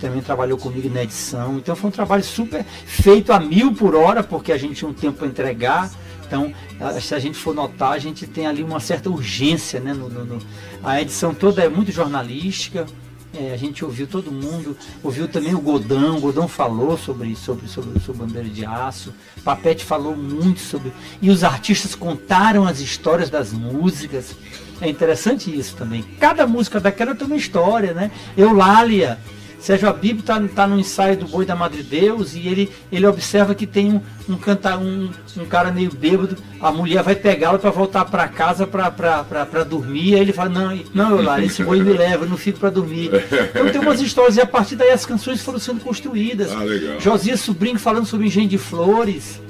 também 0.02 0.20
trabalhou 0.20 0.58
comigo 0.58 0.88
na 0.92 1.04
edição. 1.04 1.58
Então 1.58 1.76
foi 1.76 1.88
um 1.88 1.92
trabalho 1.92 2.24
super 2.24 2.64
feito 2.64 3.32
a 3.32 3.38
mil 3.38 3.72
por 3.72 3.94
hora, 3.94 4.22
porque 4.22 4.52
a 4.52 4.58
gente 4.58 4.74
tinha 4.74 4.90
um 4.90 4.94
tempo 4.94 5.18
para 5.18 5.28
entregar. 5.28 5.90
Então, 6.32 6.52
se 6.98 7.14
a 7.14 7.18
gente 7.18 7.36
for 7.36 7.54
notar, 7.54 7.92
a 7.92 7.98
gente 7.98 8.26
tem 8.26 8.46
ali 8.46 8.62
uma 8.62 8.80
certa 8.80 9.10
urgência, 9.10 9.78
né? 9.78 9.92
No, 9.92 10.08
no, 10.08 10.24
no... 10.24 10.38
A 10.82 11.00
edição 11.02 11.34
toda 11.34 11.62
é 11.62 11.68
muito 11.68 11.92
jornalística, 11.92 12.86
é, 13.34 13.52
a 13.52 13.56
gente 13.56 13.84
ouviu 13.84 14.06
todo 14.06 14.32
mundo, 14.32 14.76
ouviu 15.02 15.28
também 15.28 15.54
o 15.54 15.60
Godão, 15.60 16.16
o 16.16 16.20
Godão 16.20 16.48
falou 16.48 16.96
sobre, 16.96 17.36
sobre, 17.36 17.68
sobre, 17.68 18.00
sobre 18.00 18.26
Bandeira 18.26 18.48
de 18.48 18.64
Aço, 18.64 19.12
Papete 19.44 19.84
falou 19.84 20.16
muito 20.16 20.60
sobre. 20.60 20.90
E 21.20 21.30
os 21.30 21.44
artistas 21.44 21.94
contaram 21.94 22.66
as 22.66 22.80
histórias 22.80 23.28
das 23.28 23.52
músicas. 23.52 24.34
É 24.80 24.88
interessante 24.88 25.54
isso 25.54 25.76
também. 25.76 26.02
Cada 26.18 26.46
música 26.46 26.80
daquela 26.80 27.14
tem 27.14 27.26
uma 27.26 27.36
história, 27.36 27.92
né? 27.92 28.10
Eulália, 28.36 29.18
Sérgio 29.62 29.88
Abib 29.88 30.18
está 30.18 30.40
tá 30.40 30.66
no 30.66 30.76
ensaio 30.76 31.16
do 31.16 31.24
Boi 31.24 31.46
da 31.46 31.54
Madre 31.54 31.84
Deus 31.84 32.34
e 32.34 32.48
ele, 32.48 32.68
ele 32.90 33.06
observa 33.06 33.54
que 33.54 33.64
tem 33.64 33.92
um, 33.92 34.00
um, 34.28 34.36
canta, 34.36 34.76
um, 34.76 35.08
um 35.36 35.44
cara 35.44 35.70
meio 35.70 35.88
bêbado, 35.94 36.36
a 36.60 36.72
mulher 36.72 37.00
vai 37.04 37.14
pegá-lo 37.14 37.60
para 37.60 37.70
voltar 37.70 38.04
para 38.06 38.26
casa 38.26 38.66
para 38.66 39.62
dormir, 39.64 40.16
aí 40.16 40.20
ele 40.20 40.32
fala, 40.32 40.48
não, 40.48 40.80
não, 40.92 41.10
eu 41.12 41.22
lá, 41.22 41.40
esse 41.40 41.62
boi 41.62 41.80
me 41.80 41.92
leva, 41.92 42.24
eu 42.24 42.28
não 42.28 42.36
fico 42.36 42.58
para 42.58 42.70
dormir. 42.70 43.08
Então 43.50 43.70
tem 43.70 43.80
umas 43.80 44.00
histórias, 44.00 44.36
e 44.36 44.40
a 44.40 44.46
partir 44.46 44.74
daí 44.74 44.90
as 44.90 45.06
canções 45.06 45.40
foram 45.40 45.60
sendo 45.60 45.80
construídas. 45.80 46.50
Ah. 46.50 46.98
Josias 46.98 47.40
Sobrinho 47.40 47.78
falando 47.78 48.06
sobre 48.06 48.26
engenho 48.26 48.48
de 48.48 48.58
flores. 48.58 49.40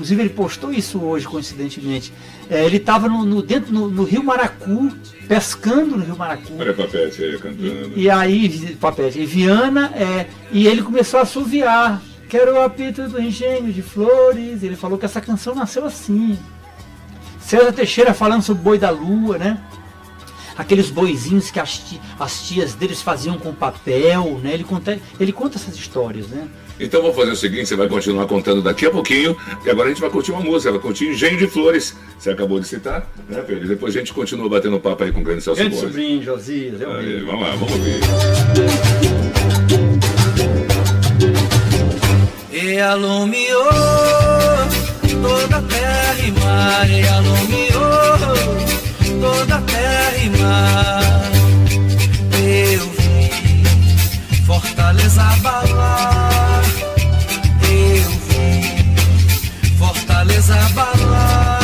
Inclusive 0.00 0.22
ele 0.22 0.30
postou 0.30 0.72
isso 0.72 0.98
hoje, 0.98 1.28
coincidentemente. 1.28 2.10
É, 2.48 2.64
ele 2.64 2.78
estava 2.78 3.06
no, 3.06 3.22
no, 3.22 3.42
dentro 3.42 3.70
no, 3.70 3.86
no, 3.86 4.02
Rio 4.02 4.24
Maracu, 4.24 4.90
pescando 5.28 5.94
no 5.94 6.02
Rio 6.02 6.16
Maracu. 6.16 6.54
Olha 6.58 6.72
Papete 6.72 7.22
aí 7.22 7.38
cantando. 7.38 7.92
E, 7.94 8.04
e 8.04 8.10
aí, 8.10 8.76
Papete, 8.76 9.20
e 9.20 9.26
Viana, 9.26 9.92
é, 9.94 10.26
e 10.50 10.66
ele 10.66 10.80
começou 10.80 11.20
a 11.20 11.24
assoviar. 11.24 12.00
Quero 12.30 12.54
o 12.54 12.62
apito 12.62 13.08
do 13.08 13.20
engenho 13.20 13.70
de 13.70 13.82
flores. 13.82 14.62
Ele 14.62 14.74
falou 14.74 14.96
que 14.96 15.04
essa 15.04 15.20
canção 15.20 15.54
nasceu 15.54 15.84
assim. 15.84 16.38
César 17.38 17.72
Teixeira 17.72 18.14
falando 18.14 18.40
sobre 18.40 18.62
o 18.62 18.64
boi 18.64 18.78
da 18.78 18.88
lua, 18.88 19.36
né? 19.36 19.58
Aqueles 20.60 20.90
boizinhos 20.90 21.50
que 21.50 21.58
as, 21.58 21.82
as 22.18 22.46
tias 22.46 22.74
deles 22.74 23.00
faziam 23.00 23.38
com 23.38 23.50
papel, 23.50 24.38
né? 24.44 24.52
Ele 24.52 24.62
conta, 24.62 25.00
ele 25.18 25.32
conta 25.32 25.56
essas 25.56 25.74
histórias, 25.74 26.28
né? 26.28 26.46
Então 26.78 27.00
vamos 27.00 27.16
fazer 27.16 27.30
o 27.30 27.36
seguinte, 27.36 27.66
você 27.66 27.76
vai 27.76 27.88
continuar 27.88 28.26
contando 28.26 28.60
daqui 28.60 28.84
a 28.84 28.90
pouquinho, 28.90 29.34
e 29.64 29.70
agora 29.70 29.86
a 29.86 29.88
gente 29.88 30.02
vai 30.02 30.10
curtir 30.10 30.32
uma 30.32 30.42
música, 30.42 30.70
vai 30.70 30.78
curtir 30.78 31.06
Engenho 31.06 31.38
de 31.38 31.46
Flores. 31.46 31.96
Você 32.18 32.28
acabou 32.28 32.60
de 32.60 32.68
citar, 32.68 33.10
né, 33.26 33.40
Pedro? 33.40 33.68
Depois 33.68 33.96
a 33.96 34.00
gente 34.00 34.12
continua 34.12 34.50
batendo 34.50 34.78
papo 34.78 35.02
aí 35.02 35.10
com 35.10 35.20
o 35.20 35.24
grande 35.24 35.42
Celso 35.42 35.62
Grande 35.62 35.80
sobrinho, 35.80 36.22
Josias, 36.22 36.78
eu 36.78 36.92
aí, 36.92 37.20
Vamos 37.20 37.40
lá, 37.40 37.50
vamos 37.52 37.72
ouvir. 37.72 38.00
E 42.52 42.78
alumiou 42.80 43.64
toda 45.22 45.56
a 45.56 45.62
terra 45.62 46.18
e 46.18 46.32
mar, 46.32 46.90
e 46.90 47.08
alumiou 47.08 48.69
toda 49.20 49.60
terra 49.62 50.16
e 50.16 50.30
mar. 50.38 51.30
Eu 52.32 52.90
vi 52.90 54.44
Fortaleza 54.44 55.22
abalar. 55.22 56.60
Fortaleza 59.78 60.54
abalar. 60.54 61.60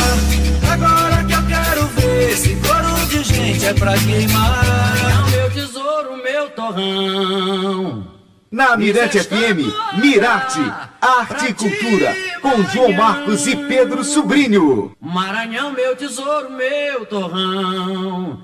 Agora 0.71 1.23
que 1.23 1.33
eu 1.33 1.43
quero 1.45 1.87
ver 1.87 2.31
esse 2.31 2.55
coro 2.55 3.05
de 3.07 3.23
gente 3.23 3.65
é 3.65 3.73
pra 3.73 3.93
queimar. 3.97 5.29
Meu 5.29 5.49
tesouro, 5.51 6.17
meu 6.23 6.49
torrão. 6.49 8.07
Na 8.51 8.75
Mirante 8.77 9.19
FM, 9.19 9.71
Mirarte, 10.01 10.61
Arte 11.07 11.45
e 11.45 11.53
Cultura, 11.53 12.13
com 12.41 12.63
João 12.63 12.91
Marcos 12.91 13.47
e 13.47 13.55
Pedro 13.55 14.03
Sobrinho. 14.03 14.91
Maranhão, 14.99 15.71
meu 15.71 15.95
tesouro, 15.95 16.51
meu 16.51 17.05
torrão. 17.05 18.41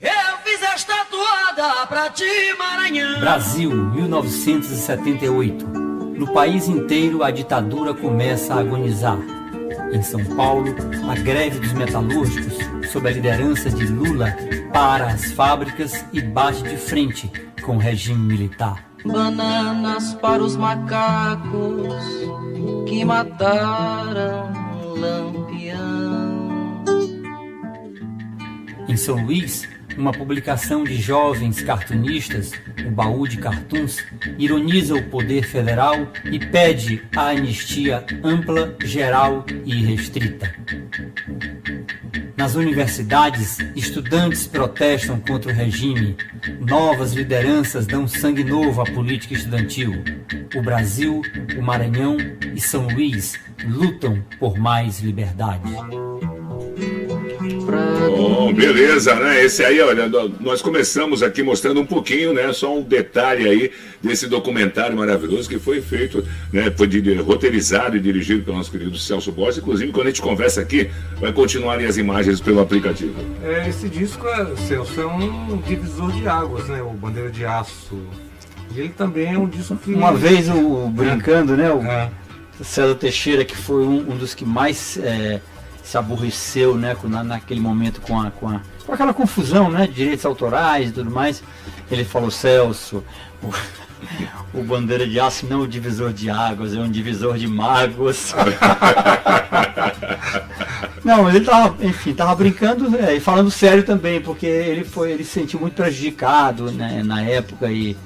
Eu 0.00 0.38
fiz 0.44 0.62
esta 0.62 1.04
toada 1.06 1.86
pra 1.88 2.08
ti, 2.10 2.54
Maranhão. 2.56 3.18
Brasil, 3.18 3.70
1978. 3.70 5.66
No 5.66 6.32
país 6.32 6.68
inteiro, 6.68 7.24
a 7.24 7.32
ditadura 7.32 7.92
começa 7.92 8.54
a 8.54 8.60
agonizar. 8.60 9.18
Em 9.92 10.00
São 10.00 10.24
Paulo, 10.36 10.72
a 11.10 11.16
greve 11.16 11.58
dos 11.58 11.72
metalúrgicos, 11.72 12.58
sob 12.92 13.08
a 13.08 13.12
liderança 13.12 13.70
de 13.70 13.86
Lula, 13.86 14.36
para 14.72 15.08
as 15.08 15.32
fábricas 15.32 16.04
e 16.12 16.20
bate 16.20 16.62
de 16.62 16.76
frente 16.76 17.28
com 17.60 17.74
o 17.74 17.80
regime 17.80 18.24
militar. 18.24 18.87
Bananas 19.08 20.12
para 20.14 20.42
os 20.42 20.54
macacos 20.54 22.04
que 22.86 23.04
mataram 23.04 24.52
Lampião. 24.96 26.84
Em 28.86 28.96
São 28.96 29.24
Luís, 29.24 29.66
uma 29.96 30.12
publicação 30.12 30.84
de 30.84 30.96
jovens 30.96 31.62
cartunistas, 31.62 32.52
o 32.86 32.90
Baú 32.90 33.26
de 33.26 33.38
Cartuns, 33.38 34.04
ironiza 34.38 34.94
o 34.94 35.02
poder 35.04 35.44
federal 35.44 36.12
e 36.30 36.38
pede 36.38 37.02
a 37.16 37.30
anistia 37.30 38.04
ampla, 38.22 38.76
geral 38.84 39.44
e 39.64 39.82
restrita. 39.82 40.54
Nas 42.38 42.54
universidades, 42.54 43.58
estudantes 43.74 44.46
protestam 44.46 45.18
contra 45.18 45.50
o 45.50 45.54
regime. 45.54 46.16
Novas 46.60 47.12
lideranças 47.12 47.84
dão 47.84 48.06
sangue 48.06 48.44
novo 48.44 48.80
à 48.80 48.84
política 48.84 49.34
estudantil. 49.34 50.04
O 50.54 50.62
Brasil, 50.62 51.20
o 51.58 51.60
Maranhão 51.60 52.16
e 52.54 52.60
São 52.60 52.86
Luís 52.86 53.36
lutam 53.66 54.24
por 54.38 54.56
mais 54.56 55.00
liberdade. 55.00 55.68
Bom, 58.48 58.54
beleza, 58.54 59.14
né? 59.14 59.44
Esse 59.44 59.62
aí, 59.62 59.78
olha, 59.78 60.10
nós 60.40 60.62
começamos 60.62 61.22
aqui 61.22 61.42
mostrando 61.42 61.82
um 61.82 61.84
pouquinho, 61.84 62.32
né? 62.32 62.50
Só 62.54 62.78
um 62.78 62.82
detalhe 62.82 63.46
aí 63.46 63.70
desse 64.02 64.26
documentário 64.26 64.96
maravilhoso 64.96 65.46
que 65.46 65.58
foi 65.58 65.82
feito, 65.82 66.24
né? 66.50 66.72
Foi 66.74 66.86
de, 66.86 67.14
roteirizado 67.16 67.98
e 67.98 68.00
dirigido 68.00 68.44
pelo 68.44 68.56
nosso 68.56 68.70
querido 68.70 68.96
Celso 68.96 69.30
Borges. 69.30 69.58
Inclusive, 69.58 69.92
quando 69.92 70.06
a 70.06 70.10
gente 70.10 70.22
conversa 70.22 70.62
aqui, 70.62 70.90
vai 71.20 71.30
continuar 71.30 71.74
ali 71.74 71.84
as 71.84 71.98
imagens 71.98 72.40
pelo 72.40 72.60
aplicativo. 72.60 73.14
É, 73.44 73.68
esse 73.68 73.86
disco, 73.86 74.26
é, 74.26 74.56
Celso, 74.56 74.98
é 74.98 75.06
um 75.06 75.58
divisor 75.58 76.10
de 76.12 76.26
águas, 76.26 76.66
né? 76.68 76.80
O 76.80 76.94
Bandeira 76.94 77.30
de 77.30 77.44
Aço. 77.44 78.00
E 78.74 78.80
ele 78.80 78.94
também 78.96 79.34
é 79.34 79.38
um 79.38 79.46
disco 79.46 79.76
que. 79.76 79.92
Uma 79.92 80.14
vez 80.14 80.48
o 80.48 80.88
brincando, 80.88 81.54
né? 81.54 81.70
O 81.70 81.82
é. 81.82 82.10
César 82.62 82.94
Teixeira, 82.94 83.44
que 83.44 83.56
foi 83.56 83.84
um, 83.84 84.12
um 84.12 84.16
dos 84.16 84.34
que 84.34 84.46
mais. 84.46 84.98
É, 85.02 85.38
se 85.88 85.96
aborreceu 85.96 86.76
né, 86.76 86.94
na, 87.04 87.24
naquele 87.24 87.60
momento 87.60 88.02
com, 88.02 88.20
a, 88.20 88.30
com, 88.30 88.46
a, 88.46 88.60
com 88.84 88.92
aquela 88.92 89.14
confusão 89.14 89.70
né, 89.70 89.86
de 89.86 89.94
direitos 89.94 90.26
autorais 90.26 90.90
e 90.90 90.92
tudo 90.92 91.10
mais. 91.10 91.42
Ele 91.90 92.04
falou, 92.04 92.30
Celso, 92.30 93.02
o, 93.42 93.50
o 94.52 94.62
bandeira 94.62 95.08
de 95.08 95.18
aço 95.18 95.46
não 95.46 95.60
é 95.60 95.64
um 95.64 95.66
divisor 95.66 96.12
de 96.12 96.28
águas, 96.28 96.74
é 96.74 96.78
um 96.78 96.90
divisor 96.90 97.38
de 97.38 97.48
mágoas. 97.48 98.34
não, 101.02 101.22
mas 101.22 101.36
ele 101.36 101.46
tava, 101.46 101.82
enfim, 101.82 102.12
tava 102.12 102.34
brincando 102.34 102.94
é, 102.94 103.16
e 103.16 103.20
falando 103.20 103.50
sério 103.50 103.82
também, 103.82 104.20
porque 104.20 104.44
ele 104.44 104.84
foi, 104.84 105.12
ele 105.12 105.24
se 105.24 105.30
sentiu 105.30 105.58
muito 105.58 105.72
prejudicado 105.72 106.70
né, 106.70 107.02
na 107.02 107.22
época 107.22 107.72
e, 107.72 107.96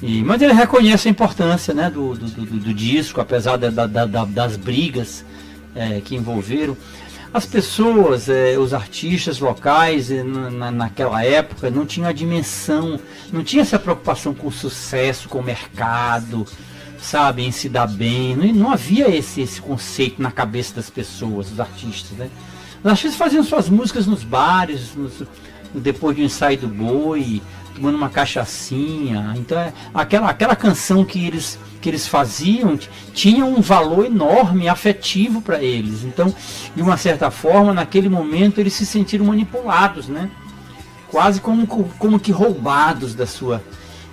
e, 0.00 0.22
mas 0.22 0.40
ele 0.40 0.54
reconhece 0.54 1.08
a 1.08 1.10
importância 1.10 1.74
né, 1.74 1.90
do, 1.90 2.14
do, 2.14 2.26
do, 2.26 2.46
do 2.46 2.72
disco, 2.72 3.20
apesar 3.20 3.58
da, 3.58 3.68
da, 3.68 4.06
da, 4.06 4.24
das 4.24 4.56
brigas 4.56 5.26
é, 5.74 6.00
que 6.00 6.16
envolveram 6.16 6.74
as 7.32 7.44
pessoas, 7.44 8.28
eh, 8.28 8.56
os 8.58 8.72
artistas 8.72 9.38
locais 9.38 10.08
na, 10.10 10.70
naquela 10.70 11.22
época 11.22 11.70
não 11.70 11.84
tinham 11.84 12.08
a 12.08 12.12
dimensão, 12.12 12.98
não 13.32 13.44
tinha 13.44 13.62
essa 13.62 13.78
preocupação 13.78 14.34
com 14.34 14.48
o 14.48 14.52
sucesso, 14.52 15.28
com 15.28 15.38
o 15.38 15.42
mercado, 15.42 16.46
sabe, 16.98 17.44
em 17.44 17.50
se 17.50 17.68
dar 17.68 17.86
bem. 17.86 18.34
Não, 18.34 18.46
não 18.54 18.72
havia 18.72 19.14
esse, 19.14 19.42
esse 19.42 19.60
conceito 19.60 20.22
na 20.22 20.30
cabeça 20.30 20.74
das 20.74 20.88
pessoas, 20.88 21.50
dos 21.50 21.60
artistas, 21.60 22.16
né? 22.16 22.30
Os 22.82 22.90
artistas 22.90 23.16
faziam 23.16 23.42
suas 23.44 23.68
músicas 23.68 24.06
nos 24.06 24.24
bares, 24.24 24.94
nos, 24.94 25.22
depois 25.74 26.16
de 26.16 26.22
um 26.22 26.26
ensaio 26.26 26.58
do 26.58 26.68
boi, 26.68 27.42
tomando 27.78 27.96
uma 27.96 28.10
cachaçinha. 28.10 29.32
Então, 29.36 29.58
é, 29.58 29.72
aquela, 29.94 30.28
aquela 30.28 30.56
canção 30.56 31.04
que 31.04 31.26
eles 31.26 31.58
que 31.80 31.88
eles 31.88 32.08
faziam 32.08 32.76
tinha 33.14 33.44
um 33.44 33.60
valor 33.60 34.04
enorme 34.04 34.68
afetivo 34.68 35.40
para 35.40 35.62
eles. 35.62 36.02
Então, 36.02 36.34
de 36.74 36.82
uma 36.82 36.96
certa 36.96 37.30
forma, 37.30 37.72
naquele 37.72 38.08
momento 38.08 38.58
eles 38.60 38.72
se 38.72 38.84
sentiram 38.84 39.26
manipulados, 39.26 40.08
né? 40.08 40.28
Quase 41.08 41.40
como, 41.40 41.66
como 41.66 42.18
que 42.18 42.32
roubados 42.32 43.14
da 43.14 43.26
sua 43.26 43.62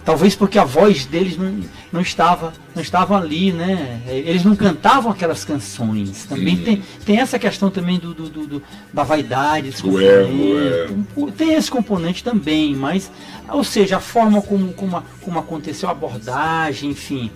Talvez 0.05 0.35
porque 0.35 0.59
a 0.59 0.63
voz 0.63 1.05
deles 1.05 1.35
não, 1.35 1.61
não 1.91 1.99
estava 1.99 2.53
não 2.75 2.81
estava 2.81 3.17
ali, 3.17 3.51
né? 3.51 4.01
Eles 4.05 4.43
não 4.43 4.55
cantavam 4.55 5.11
aquelas 5.11 5.43
canções. 5.43 6.25
Também 6.25 6.57
tem, 6.57 6.83
tem 7.03 7.19
essa 7.19 7.39
questão 7.39 7.71
também 7.71 7.97
do, 7.97 8.13
do, 8.13 8.29
do 8.29 8.63
da 8.93 9.03
vaidade, 9.03 9.73
o 9.83 9.99
ego, 9.99 11.27
é. 11.27 11.31
tem 11.35 11.55
esse 11.55 11.71
componente 11.71 12.23
também, 12.23 12.75
mas 12.75 13.09
ou 13.49 13.63
seja, 13.63 13.97
a 13.97 13.99
forma 13.99 14.41
como, 14.43 14.73
como, 14.73 15.03
como 15.21 15.39
aconteceu 15.39 15.89
a 15.89 15.91
abordagem, 15.91 16.91
enfim, 16.91 17.31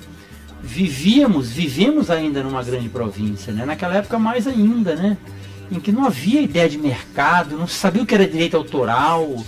vivíamos, 0.62 1.49
vivemos 1.49 2.12
ainda 2.12 2.43
numa 2.43 2.62
grande 2.62 2.89
província, 2.89 3.51
né? 3.51 3.65
Naquela 3.65 3.95
época 3.95 4.19
mais 4.19 4.45
ainda, 4.45 4.95
né? 4.95 5.17
Em 5.71 5.79
que 5.79 5.91
não 5.91 6.05
havia 6.05 6.41
ideia 6.41 6.69
de 6.69 6.77
mercado, 6.77 7.58
não 7.58 7.67
se 7.67 7.75
sabia 7.75 8.03
o 8.03 8.05
que 8.05 8.13
era 8.13 8.27
direito 8.27 8.58
autoral, 8.58 9.43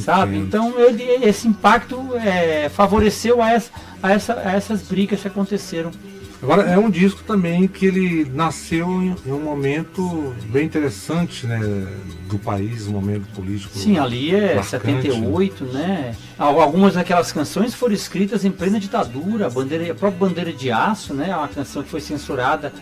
sabe? 0.00 0.36
Então 0.36 0.74
esse 1.22 1.48
impacto 1.48 2.16
é, 2.16 2.68
favoreceu 2.68 3.42
a, 3.42 3.52
essa, 3.52 3.70
a, 4.02 4.12
essa, 4.12 4.34
a 4.34 4.52
essas 4.52 4.82
brigas 4.82 5.20
que 5.20 5.28
aconteceram 5.28 5.90
Agora 6.42 6.62
é 6.62 6.76
um 6.76 6.90
disco 6.90 7.22
também 7.22 7.68
que 7.68 7.86
ele 7.86 8.28
nasceu 8.34 9.00
em, 9.00 9.14
em, 9.24 9.30
um 9.30 9.40
momento 9.40 10.34
bem 10.46 10.66
interessante, 10.66 11.46
né, 11.46 11.60
do 12.28 12.36
país, 12.36 12.88
um 12.88 12.90
momento 12.90 13.28
político. 13.32 13.78
Sim, 13.78 13.96
ali 13.96 14.34
é 14.34 14.56
marcante, 14.56 14.70
78, 14.70 15.64
né? 15.66 15.72
né? 15.72 16.16
Algumas 16.36 16.94
daquelas 16.94 17.30
canções 17.30 17.74
foram 17.74 17.94
escritas 17.94 18.44
em 18.44 18.50
plena 18.50 18.80
ditadura, 18.80 19.46
a, 19.46 19.50
bandeira, 19.50 19.92
a 19.92 19.94
própria 19.94 20.18
bandeira 20.18 20.52
de 20.52 20.72
aço, 20.72 21.14
né? 21.14 21.34
Uma 21.36 21.46
canção 21.46 21.80
que 21.80 21.88
foi 21.88 22.00
censurada. 22.00 22.72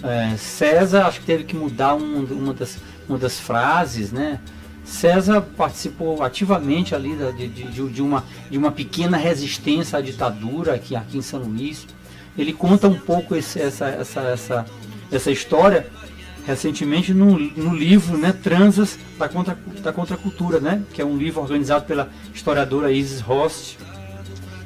É, 0.00 0.36
César 0.36 1.06
acho 1.06 1.18
que 1.18 1.26
teve 1.26 1.42
que 1.42 1.56
mudar 1.56 1.96
um, 1.96 2.24
uma, 2.24 2.54
das, 2.54 2.78
uma 3.08 3.18
das 3.18 3.40
frases, 3.40 4.12
né? 4.12 4.38
César 4.88 5.42
participou 5.56 6.22
ativamente 6.22 6.94
ali 6.94 7.14
de, 7.36 7.46
de, 7.48 7.88
de, 7.90 8.02
uma, 8.02 8.24
de 8.50 8.56
uma 8.56 8.72
pequena 8.72 9.18
resistência 9.18 9.98
à 9.98 10.02
ditadura 10.02 10.74
aqui, 10.74 10.96
aqui 10.96 11.18
em 11.18 11.22
São 11.22 11.40
Luís. 11.40 11.86
Ele 12.36 12.52
conta 12.52 12.88
um 12.88 12.98
pouco 12.98 13.36
esse, 13.36 13.60
essa, 13.60 13.86
essa, 13.86 14.20
essa, 14.22 14.66
essa 15.12 15.30
história 15.30 15.86
recentemente 16.46 17.12
no, 17.12 17.38
no 17.38 17.74
livro 17.74 18.16
né, 18.16 18.32
Transas 18.32 18.98
da, 19.18 19.28
contra, 19.28 19.58
da 19.82 19.92
Contracultura, 19.92 20.58
né, 20.58 20.82
que 20.94 21.02
é 21.02 21.04
um 21.04 21.18
livro 21.18 21.42
organizado 21.42 21.84
pela 21.84 22.08
historiadora 22.34 22.90
Isis 22.90 23.20
Rost, 23.20 23.76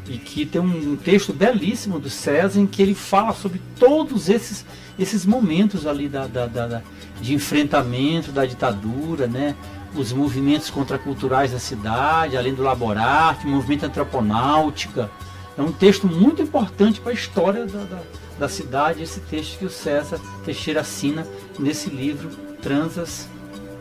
e 0.08 0.18
que 0.18 0.46
tem 0.46 0.60
um 0.60 0.94
texto 0.96 1.32
belíssimo 1.32 1.98
do 1.98 2.08
César 2.08 2.60
em 2.60 2.66
que 2.66 2.80
ele 2.80 2.94
fala 2.94 3.32
sobre 3.32 3.60
todos 3.78 4.28
esses, 4.28 4.64
esses 4.96 5.26
momentos 5.26 5.84
ali 5.84 6.08
da, 6.08 6.28
da, 6.28 6.46
da 6.46 6.82
de 7.20 7.34
enfrentamento 7.34 8.30
da 8.30 8.46
ditadura, 8.46 9.26
né, 9.26 9.56
os 9.94 10.12
movimentos 10.12 10.70
contraculturais 10.70 11.52
da 11.52 11.58
cidade, 11.58 12.36
além 12.36 12.54
do 12.54 12.62
laborarte, 12.62 13.46
movimento 13.46 13.86
antroponáutica, 13.86 15.10
é 15.56 15.62
um 15.62 15.72
texto 15.72 16.06
muito 16.06 16.40
importante 16.40 17.00
para 17.00 17.10
a 17.10 17.14
história 17.14 17.66
da, 17.66 17.84
da, 17.84 18.02
da, 18.38 18.48
cidade, 18.48 19.02
esse 19.02 19.20
texto 19.20 19.58
que 19.58 19.66
o 19.66 19.70
César 19.70 20.18
Teixeira 20.44 20.80
assina 20.80 21.26
nesse 21.58 21.90
livro 21.90 22.30
Transas 22.62 23.28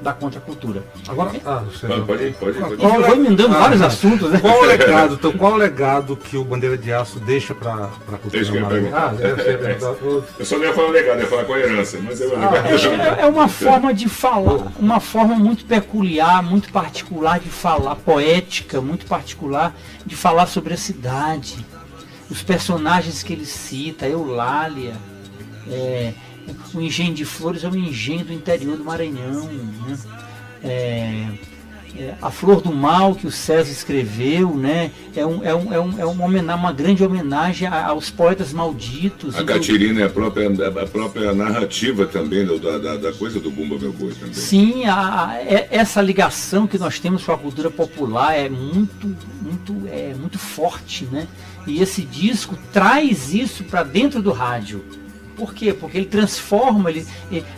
da 0.02 0.14
Contracultura. 0.14 0.84
Agora, 1.08 1.32
ah, 1.46 1.64
pode, 1.88 2.02
pode, 2.02 2.32
pode, 2.34 2.60
pode. 2.60 2.84
Eu 2.84 3.02
vou 3.02 3.16
emendando 3.16 3.56
ah, 3.56 3.60
vários 3.60 3.82
assuntos, 3.82 4.32
né? 4.32 4.40
Qual 4.40 4.62
o 4.62 4.66
legado, 4.66 5.14
então, 5.20 5.32
qual 5.34 5.54
o 5.54 5.56
legado 5.56 6.16
que 6.18 6.36
o 6.36 6.44
Bandeira 6.44 6.78
de 6.78 6.92
Aço 6.92 7.20
deixa 7.20 7.54
para 7.54 7.74
a 7.74 8.18
cultura 8.18 8.44
deixa 8.44 8.54
ah, 8.94 9.14
é, 9.20 9.78
Eu 10.40 10.46
só 10.46 10.58
não 10.58 10.66
ia 10.66 10.74
falar 10.74 10.90
legado, 10.90 11.20
ia 11.20 11.28
falar 11.28 11.46
coerência, 11.46 12.00
mas 12.02 12.20
eu 12.20 12.34
ah, 12.36 13.18
é, 13.20 13.22
é 13.22 13.26
uma 13.26 13.48
forma 13.48 13.94
de 13.94 14.10
falar, 14.10 14.72
uma 14.80 15.00
forma 15.00 15.36
muito 15.36 15.66
peculiar, 15.66 16.42
muito 16.42 16.72
particular 16.72 17.40
de 17.40 17.50
falar, 17.50 17.96
poética, 17.96 18.82
muito 18.82 19.06
particular 19.06 19.74
de 20.06 20.16
falar 20.16 20.48
sobre 20.48 20.74
a 20.74 20.78
cidade. 20.78 21.66
Os 22.30 22.42
personagens 22.42 23.22
que 23.24 23.34
ele 23.34 23.46
cita, 23.46 24.08
Eulália, 24.08 24.94
é, 25.70 26.14
o 26.74 26.82
engenho 26.82 27.14
de 27.14 27.26
Flores 27.26 27.64
é 27.64 27.70
um 27.70 27.76
engenho 27.76 28.26
do 28.26 28.34
interior 28.34 28.78
do 28.78 28.84
Maranhão. 28.84 29.46
Né? 29.46 29.98
É, 30.64 31.28
é, 31.98 32.16
a 32.22 32.32
Flor 32.32 32.62
do 32.62 32.74
Mal, 32.74 33.16
que 33.16 33.28
o 33.28 33.32
César 33.32 33.72
escreveu, 33.72 34.56
né? 34.56 34.92
é, 35.16 35.26
um, 35.26 35.44
é, 35.44 35.54
um, 35.54 35.74
é, 35.74 35.80
um, 35.80 36.00
é 36.00 36.06
uma, 36.06 36.26
homenagem, 36.26 36.62
uma 36.62 36.72
grande 36.72 37.04
homenagem 37.04 37.68
aos 37.68 38.10
poetas 38.10 38.54
malditos. 38.54 39.36
A 39.36 39.44
Catirina 39.44 40.02
é 40.02 40.06
a 40.06 40.10
própria, 40.10 40.48
a 40.48 40.88
própria 40.88 41.34
narrativa 41.34 42.06
também 42.06 42.46
da, 42.46 42.78
da, 42.78 42.98
da 42.98 43.14
coisa 43.14 43.40
do 43.40 43.52
Bumba 43.52 43.78
Meu 43.78 43.92
Boi 43.92 44.14
também. 44.14 44.34
Sim, 44.34 44.86
a, 44.86 45.32
a, 45.32 45.42
é, 45.42 45.68
essa 45.70 46.02
ligação 46.02 46.66
que 46.66 46.78
nós 46.78 47.00
temos 47.00 47.24
com 47.24 47.34
a 47.34 47.38
cultura 47.38 47.70
popular 47.70 48.34
é 48.34 48.48
muito, 48.48 49.16
muito, 49.42 49.88
é, 49.88 50.14
muito 50.18 50.40
forte. 50.40 51.06
Né? 51.12 51.28
E 51.68 51.82
esse 51.82 52.04
disco 52.04 52.58
traz 52.72 53.34
isso 53.34 53.64
para 53.66 53.84
dentro 53.84 54.22
do 54.22 54.32
rádio. 54.32 54.84
Por 55.36 55.54
quê? 55.54 55.74
Porque 55.74 55.98
ele 55.98 56.06
transforma, 56.06 56.90
ele, 56.90 57.06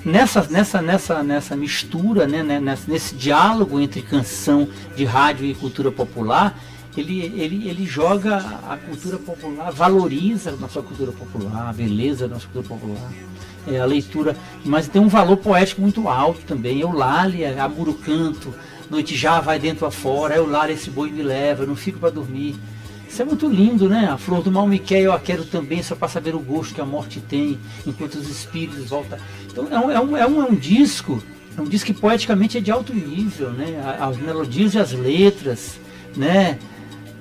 nessa, 0.05 0.47
nessa, 0.49 0.81
nessa, 0.81 1.23
nessa 1.23 1.55
mistura, 1.55 2.27
né, 2.27 2.43
né, 2.43 2.59
nessa, 2.59 2.91
nesse 2.91 3.15
diálogo 3.15 3.79
entre 3.79 4.01
canção 4.01 4.67
de 4.95 5.05
rádio 5.05 5.45
e 5.45 5.53
cultura 5.53 5.91
popular, 5.91 6.57
ele, 6.95 7.21
ele, 7.35 7.67
ele 7.67 7.85
joga 7.85 8.37
a 8.37 8.77
cultura 8.77 9.17
popular, 9.17 9.71
valoriza 9.71 10.51
a 10.51 10.55
nossa 10.55 10.81
cultura 10.81 11.11
popular, 11.11 11.69
a 11.69 11.73
beleza 11.73 12.27
da 12.27 12.35
nossa 12.35 12.47
cultura 12.47 12.79
popular. 12.79 13.11
É, 13.65 13.79
a 13.79 13.85
leitura, 13.85 14.35
mas 14.63 14.87
tem 14.87 15.01
um 15.01 15.07
valor 15.07 15.37
poético 15.37 15.81
muito 15.81 16.07
alto 16.09 16.41
também. 16.41 16.81
Eulália, 16.81 17.63
Amuro 17.63 17.93
Canto, 17.93 18.53
Noite 18.89 19.15
já 19.15 19.39
vai 19.39 19.57
dentro 19.57 19.87
afora, 19.87 20.35
Eulália, 20.35 20.73
esse 20.73 20.89
boi 20.89 21.09
me 21.09 21.23
leva, 21.23 21.65
não 21.65 21.75
fico 21.75 21.97
para 21.97 22.11
dormir. 22.11 22.55
Isso 23.13 23.21
é 23.21 23.25
muito 23.25 23.47
lindo, 23.47 23.87
né? 23.87 24.07
A 24.07 24.17
flor 24.17 24.41
do 24.41 24.51
mal 24.51 24.65
me 24.65 24.79
quer, 24.79 24.99
eu 25.01 25.13
a 25.13 25.19
quero 25.19 25.45
também, 25.45 25.83
só 25.83 25.95
para 25.95 26.07
saber 26.07 26.33
o 26.33 26.39
gosto 26.39 26.73
que 26.73 26.81
a 26.81 26.85
morte 26.85 27.21
tem, 27.21 27.59
enquanto 27.85 28.15
os 28.15 28.27
espíritos 28.27 28.89
voltam. 28.89 29.19
Então 29.45 29.67
é 29.69 29.79
um, 29.79 29.91
é 29.91 29.99
um, 29.99 30.17
é 30.17 30.27
um, 30.27 30.41
é 30.41 30.45
um 30.47 30.55
disco, 30.55 31.21
é 31.55 31.61
um 31.61 31.65
disco 31.65 31.93
que 31.93 32.01
poeticamente 32.01 32.57
é 32.57 32.59
de 32.59 32.71
alto 32.71 32.91
nível, 32.91 33.51
né? 33.51 33.79
As 33.99 34.17
melodias 34.17 34.73
e 34.73 34.79
as 34.79 34.93
letras, 34.93 35.79
né? 36.17 36.57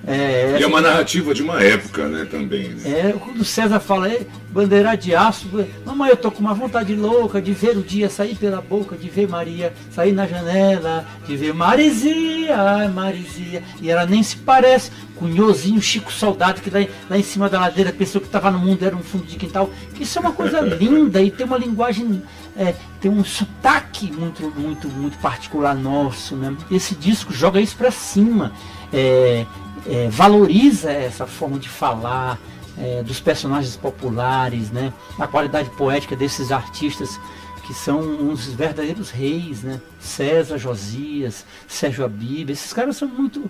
É, 0.06 0.56
e 0.58 0.62
é 0.62 0.66
uma 0.66 0.80
narrativa 0.80 1.32
de 1.32 1.42
uma 1.42 1.62
época, 1.62 2.08
né, 2.08 2.26
também. 2.28 2.70
Né? 2.70 3.10
É, 3.10 3.12
quando 3.12 3.40
o 3.40 3.44
César 3.44 3.78
fala, 3.78 4.10
bandeira 4.50 4.96
de 4.96 5.14
aço, 5.14 5.48
mamãe, 5.86 6.10
eu 6.10 6.16
tô 6.16 6.30
com 6.30 6.40
uma 6.40 6.54
vontade 6.54 6.94
louca 6.94 7.40
de 7.40 7.52
ver 7.52 7.76
o 7.76 7.82
dia 7.82 8.10
sair 8.10 8.34
pela 8.34 8.60
boca, 8.60 8.96
de 8.96 9.08
ver 9.08 9.28
Maria 9.28 9.72
sair 9.92 10.12
na 10.12 10.26
janela, 10.26 11.06
de 11.26 11.36
ver 11.36 11.54
Marizia, 11.54 12.56
ai 12.56 12.88
Marizia, 12.88 13.62
e 13.80 13.90
ela 13.90 14.04
nem 14.04 14.22
se 14.22 14.36
parece 14.36 14.90
com 15.14 15.26
o 15.26 15.28
Nhozinho 15.28 15.80
Chico 15.80 16.12
Soldado, 16.12 16.60
que 16.60 16.68
lá, 16.68 16.84
lá 17.08 17.16
em 17.16 17.22
cima 17.22 17.48
da 17.48 17.60
ladeira 17.60 17.92
pensou 17.92 18.20
que 18.20 18.26
estava 18.26 18.50
no 18.50 18.58
mundo, 18.58 18.84
era 18.84 18.96
um 18.96 19.02
fundo 19.02 19.24
de 19.24 19.36
quintal. 19.36 19.70
Isso 20.00 20.18
é 20.18 20.20
uma 20.20 20.32
coisa 20.32 20.58
linda 20.66 21.22
e 21.22 21.30
tem 21.30 21.46
uma 21.46 21.56
linguagem, 21.56 22.22
é, 22.56 22.74
tem 23.00 23.10
um 23.10 23.24
sotaque 23.24 24.10
muito, 24.10 24.52
muito, 24.56 24.88
muito 24.88 25.16
particular 25.18 25.76
nosso, 25.76 26.34
né? 26.34 26.56
Esse 26.70 26.96
disco 26.96 27.32
joga 27.32 27.60
isso 27.60 27.76
para 27.76 27.92
cima. 27.92 28.52
É, 28.92 29.46
é, 29.86 30.08
valoriza 30.08 30.90
essa 30.90 31.26
forma 31.26 31.58
de 31.58 31.68
falar 31.68 32.38
é, 32.78 33.02
dos 33.02 33.20
personagens 33.20 33.76
populares, 33.76 34.70
né? 34.70 34.92
a 35.18 35.26
qualidade 35.26 35.70
poética 35.70 36.16
desses 36.16 36.50
artistas 36.50 37.20
que 37.66 37.72
são 37.72 38.00
uns 38.00 38.46
verdadeiros 38.46 39.10
reis, 39.10 39.62
né? 39.62 39.80
César 40.00 40.58
Josias, 40.58 41.46
Sérgio 41.68 42.04
Abib, 42.04 42.50
esses 42.50 42.72
caras 42.72 42.96
são 42.96 43.06
muito 43.06 43.48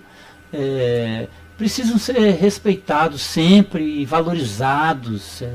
é, 0.52 1.28
precisam 1.56 1.98
ser 1.98 2.32
respeitados 2.32 3.22
sempre 3.22 4.00
e 4.00 4.04
valorizados. 4.04 5.42
É. 5.42 5.50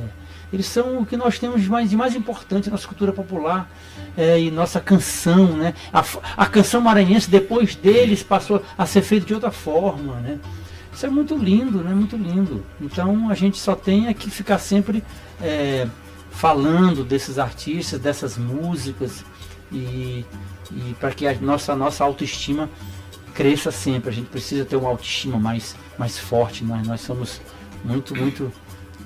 Eles 0.52 0.66
são 0.66 1.00
o 1.00 1.06
que 1.06 1.18
nós 1.18 1.38
temos 1.38 1.62
de 1.62 1.70
mais, 1.70 1.90
de 1.90 1.96
mais 1.96 2.16
importante 2.16 2.68
na 2.68 2.72
nossa 2.72 2.88
cultura 2.88 3.12
popular 3.12 3.70
é, 4.18 4.40
e 4.40 4.50
nossa 4.50 4.80
canção. 4.80 5.48
Né? 5.48 5.74
A, 5.92 6.04
a 6.38 6.46
canção 6.46 6.80
maranhense, 6.80 7.30
depois 7.30 7.76
deles, 7.76 8.24
passou 8.24 8.64
a 8.78 8.86
ser 8.86 9.02
feita 9.02 9.26
de 9.26 9.34
outra 9.34 9.52
forma. 9.52 10.16
Né? 10.22 10.40
Isso 10.98 11.06
é 11.06 11.10
muito 11.12 11.36
lindo, 11.36 11.84
né? 11.84 11.94
Muito 11.94 12.18
lindo. 12.18 12.66
Então 12.82 13.30
a 13.30 13.36
gente 13.36 13.60
só 13.60 13.76
tem 13.76 14.08
é 14.08 14.16
que 14.16 14.32
ficar 14.32 14.58
sempre 14.58 15.04
é, 15.40 15.88
falando 16.32 17.04
desses 17.04 17.38
artistas, 17.38 18.00
dessas 18.00 18.36
músicas 18.36 19.24
e, 19.72 20.26
e 20.72 20.96
para 21.00 21.12
que 21.12 21.28
a 21.28 21.36
nossa, 21.36 21.76
nossa 21.76 22.04
autoestima 22.04 22.68
cresça 23.36 23.70
sempre. 23.70 24.10
A 24.10 24.12
gente 24.12 24.26
precisa 24.30 24.66
ter 24.66 24.76
uma 24.76 24.90
autoestima 24.90 25.38
mais, 25.38 25.76
mais 26.00 26.18
forte. 26.18 26.64
Nós, 26.64 26.88
nós 26.88 27.02
somos 27.02 27.42
muito, 27.86 28.16
muito. 28.16 28.52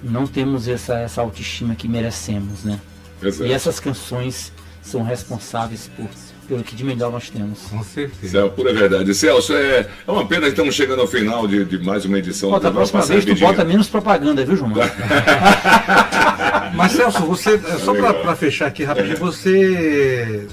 Não 0.01 0.25
temos 0.25 0.69
essa, 0.69 0.97
essa 0.97 1.19
autoestima 1.19 1.75
que 1.75 1.89
merecemos, 1.89 2.63
né? 2.63 2.79
Exato. 3.21 3.49
E 3.49 3.51
essas 3.51 3.81
canções 3.81 4.53
são 4.81 5.03
responsáveis 5.03 5.91
por 5.93 6.07
pelo 6.47 6.63
que 6.63 6.75
de 6.75 6.83
melhor 6.83 7.11
nós 7.11 7.29
temos. 7.29 7.59
Com 7.69 7.83
certeza. 7.83 8.31
Céu, 8.31 8.49
pura 8.49 8.73
verdade. 8.73 9.13
Celso, 9.13 9.53
é, 9.53 9.87
é 10.07 10.11
uma 10.11 10.25
pena 10.25 10.43
que 10.43 10.49
estamos 10.49 10.75
chegando 10.75 11.01
ao 11.01 11.07
final 11.07 11.47
de, 11.47 11.65
de 11.65 11.83
mais 11.83 12.05
uma 12.05 12.19
edição. 12.19 12.49
Bota, 12.49 12.63
da 12.63 12.71
próxima 12.71 13.01
vez 13.01 13.25
tu 13.25 13.35
bota 13.35 13.63
menos 13.63 13.87
propaganda, 13.87 14.45
viu, 14.45 14.55
João? 14.55 14.71
Mas 16.75 16.93
Celso, 16.93 17.25
você, 17.25 17.55
é, 17.55 17.77
só 17.77 17.93
para 17.93 18.35
fechar 18.35 18.67
aqui 18.67 18.83
rapidinho, 18.83 19.17
você 19.17 20.47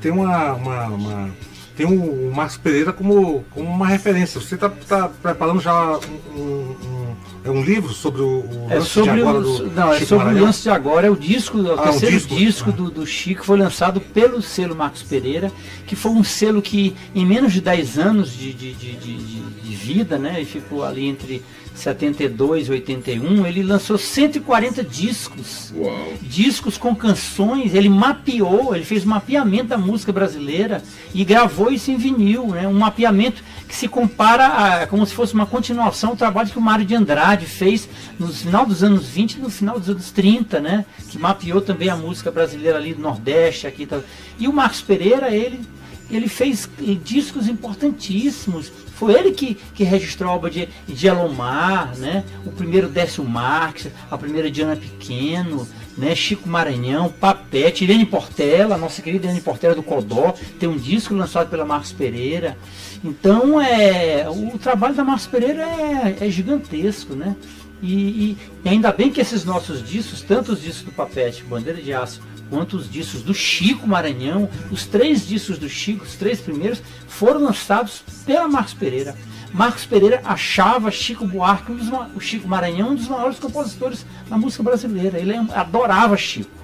tem 0.00 0.10
uma, 0.10 0.54
uma, 0.54 0.86
uma, 0.86 1.30
tem 1.76 1.86
o, 1.86 2.28
o 2.28 2.32
Marcos 2.34 2.56
Pereira 2.56 2.92
como, 2.92 3.44
como 3.50 3.68
uma 3.68 3.86
referência. 3.86 4.40
Você 4.40 4.56
está 4.56 4.68
tá 4.68 5.08
preparando 5.08 5.60
já 5.60 5.98
um, 5.98 6.40
um, 6.40 7.16
é 7.44 7.50
um 7.50 7.62
livro 7.62 7.92
sobre 7.92 8.22
o, 8.22 8.40
o 8.40 8.66
é 8.70 8.76
lance 8.76 8.90
sobre 8.90 9.12
de 9.14 9.20
agora 9.20 9.38
o, 9.38 9.42
do 9.42 9.70
Não, 9.72 9.92
é 9.92 9.94
Chico 9.94 10.06
sobre 10.08 10.24
Maranhão? 10.24 10.42
o 10.42 10.46
lance 10.46 10.62
de 10.62 10.70
agora, 10.70 11.06
é 11.06 11.10
o 11.10 11.16
disco, 11.16 11.58
é 11.58 11.60
o 11.62 11.70
Ah, 11.78 11.82
um 11.82 11.84
terceiro 11.84 12.16
disco? 12.16 12.34
disco, 12.36 12.70
Ah. 12.70 12.76
do, 12.76 12.90
do 12.90 13.06
Chico, 13.06 13.44
foi 13.44 13.58
lançado 13.58 14.00
pelo 14.00 14.40
selo 14.40 14.76
Marcos 14.76 15.02
Pereira, 15.02 15.50
que 15.86 15.96
foi 15.96 16.12
um 16.12 16.22
selo 16.24 16.62
que 16.62 16.94
em 17.14 17.26
menos 17.26 17.52
de 17.52 17.60
10 17.60 17.98
anos 17.98 18.32
de, 18.32 18.52
de, 18.52 18.72
de, 18.74 18.92
de, 18.96 19.16
de- 19.16 19.42
de 19.62 19.74
vida, 19.74 20.18
né? 20.18 20.40
E 20.40 20.44
ficou 20.44 20.84
ali 20.84 21.06
entre 21.06 21.42
72 21.74 22.68
e 22.68 22.70
81, 22.72 23.46
ele 23.46 23.62
lançou 23.62 23.96
140 23.96 24.84
discos 24.84 25.72
Uau. 25.74 26.12
discos 26.20 26.76
com 26.76 26.94
canções, 26.94 27.74
ele 27.74 27.88
mapeou, 27.88 28.74
ele 28.76 28.84
fez 28.84 29.04
um 29.06 29.08
mapeamento 29.08 29.68
da 29.68 29.78
música 29.78 30.12
brasileira 30.12 30.82
e 31.14 31.24
gravou 31.24 31.70
isso 31.72 31.90
em 31.90 31.96
vinil, 31.96 32.48
né? 32.48 32.68
um 32.68 32.74
mapeamento 32.78 33.42
que 33.66 33.74
se 33.74 33.88
compara 33.88 34.46
a, 34.82 34.86
como 34.86 35.06
se 35.06 35.14
fosse 35.14 35.32
uma 35.32 35.46
continuação 35.46 36.10
do 36.10 36.16
trabalho 36.16 36.50
que 36.50 36.58
o 36.58 36.62
Mário 36.62 36.84
de 36.84 36.94
Andrade 36.94 37.31
fez 37.46 37.88
no 38.18 38.28
final 38.28 38.66
dos 38.66 38.82
anos 38.82 39.06
20 39.08 39.34
e 39.34 39.40
no 39.40 39.50
final 39.50 39.78
dos 39.78 39.88
anos 39.88 40.10
30, 40.10 40.60
né? 40.60 40.84
que 41.08 41.18
mapeou 41.18 41.60
também 41.60 41.88
a 41.88 41.96
música 41.96 42.30
brasileira 42.30 42.78
ali 42.78 42.94
do 42.94 43.02
Nordeste. 43.02 43.66
Aqui, 43.66 43.86
tá. 43.86 44.00
E 44.38 44.48
o 44.48 44.52
Marcos 44.52 44.80
Pereira, 44.80 45.30
ele, 45.30 45.60
ele 46.10 46.28
fez 46.28 46.68
eh, 46.80 46.96
discos 47.02 47.48
importantíssimos. 47.48 48.72
Foi 48.94 49.14
ele 49.14 49.32
que, 49.32 49.54
que 49.74 49.82
registrou 49.82 50.30
a 50.30 50.34
obra 50.34 50.50
de, 50.50 50.68
de 50.86 51.06
Elomar, 51.06 51.96
né? 51.96 52.24
o 52.44 52.52
primeiro 52.52 52.88
Décio 52.88 53.24
Marques, 53.24 53.90
a 54.10 54.16
primeira 54.16 54.50
Diana 54.50 54.76
Pequeno, 54.76 55.66
né? 55.96 56.14
Chico 56.14 56.48
Maranhão, 56.48 57.08
Papete, 57.08 57.84
Irene 57.84 58.06
Portela, 58.06 58.76
nossa 58.76 59.02
querida 59.02 59.26
Irene 59.26 59.40
Portela 59.40 59.74
do 59.74 59.82
Codó, 59.82 60.34
tem 60.58 60.68
um 60.68 60.76
disco 60.76 61.14
lançado 61.14 61.50
pela 61.50 61.64
Marcos 61.64 61.92
Pereira. 61.92 62.56
Então 63.04 63.60
é, 63.60 64.26
o 64.28 64.58
trabalho 64.58 64.94
da 64.94 65.02
Marcos 65.04 65.26
Pereira 65.26 65.62
é, 65.62 66.18
é 66.20 66.30
gigantesco, 66.30 67.14
né? 67.14 67.34
E, 67.82 68.36
e- 68.64 68.68
ainda 68.68 68.92
bem 68.92 69.10
que 69.10 69.20
esses 69.20 69.44
nossos 69.44 69.86
discos, 69.86 70.20
tanto 70.22 70.52
os 70.52 70.62
discos 70.62 70.84
do 70.84 70.92
Papete, 70.92 71.42
Bandeira 71.42 71.82
de 71.82 71.92
Aço, 71.92 72.20
quanto 72.48 72.76
os 72.76 72.88
discos 72.88 73.22
do 73.22 73.34
Chico 73.34 73.88
Maranhão, 73.88 74.48
os 74.70 74.86
três 74.86 75.26
discos 75.26 75.58
do 75.58 75.68
Chico, 75.68 76.04
os 76.04 76.14
três 76.14 76.40
primeiros, 76.40 76.80
foram 77.08 77.42
lançados 77.42 78.04
pela 78.24 78.46
Marcos 78.46 78.74
Pereira. 78.74 79.16
Marcos 79.52 79.84
Pereira 79.84 80.20
achava 80.24 80.90
Chico 80.90 81.26
Buarque, 81.26 81.72
um 81.72 81.76
dos 81.76 81.88
o 82.14 82.20
Chico 82.20 82.46
Maranhão, 82.46 82.90
um 82.90 82.94
dos 82.94 83.08
maiores 83.08 83.38
compositores 83.38 84.06
da 84.28 84.38
música 84.38 84.62
brasileira. 84.62 85.18
Ele 85.18 85.34
adorava 85.52 86.16
Chico. 86.16 86.61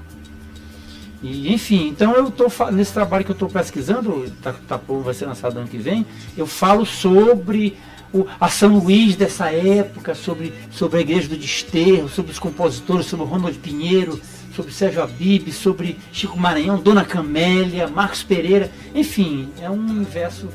E, 1.22 1.52
enfim, 1.52 1.88
então 1.88 2.14
eu 2.14 2.30
tô 2.30 2.46
nesse 2.70 2.92
trabalho 2.92 3.24
que 3.24 3.30
eu 3.30 3.34
estou 3.34 3.48
pesquisando, 3.48 4.30
tá, 4.42 4.54
tá, 4.66 4.80
vai 4.86 5.14
ser 5.14 5.26
lançado 5.26 5.58
ano 5.58 5.68
que 5.68 5.78
vem, 5.78 6.06
eu 6.36 6.46
falo 6.46 6.86
sobre 6.86 7.76
o, 8.12 8.24
a 8.40 8.48
São 8.48 8.78
Luís 8.78 9.16
dessa 9.16 9.50
época, 9.50 10.14
sobre, 10.14 10.52
sobre 10.70 10.98
a 10.98 11.00
igreja 11.00 11.28
do 11.28 11.36
Desterro, 11.36 12.08
sobre 12.08 12.32
os 12.32 12.38
compositores, 12.38 13.06
sobre 13.06 13.26
Ronald 13.26 13.58
Pinheiro, 13.58 14.20
sobre 14.54 14.72
Sérgio 14.72 15.02
Abib, 15.02 15.52
sobre 15.52 15.98
Chico 16.12 16.38
Maranhão, 16.38 16.78
Dona 16.78 17.04
Camélia, 17.04 17.88
Marcos 17.88 18.22
Pereira, 18.22 18.70
enfim, 18.94 19.48
é 19.60 19.68
um 19.68 19.74
universo 19.74 20.48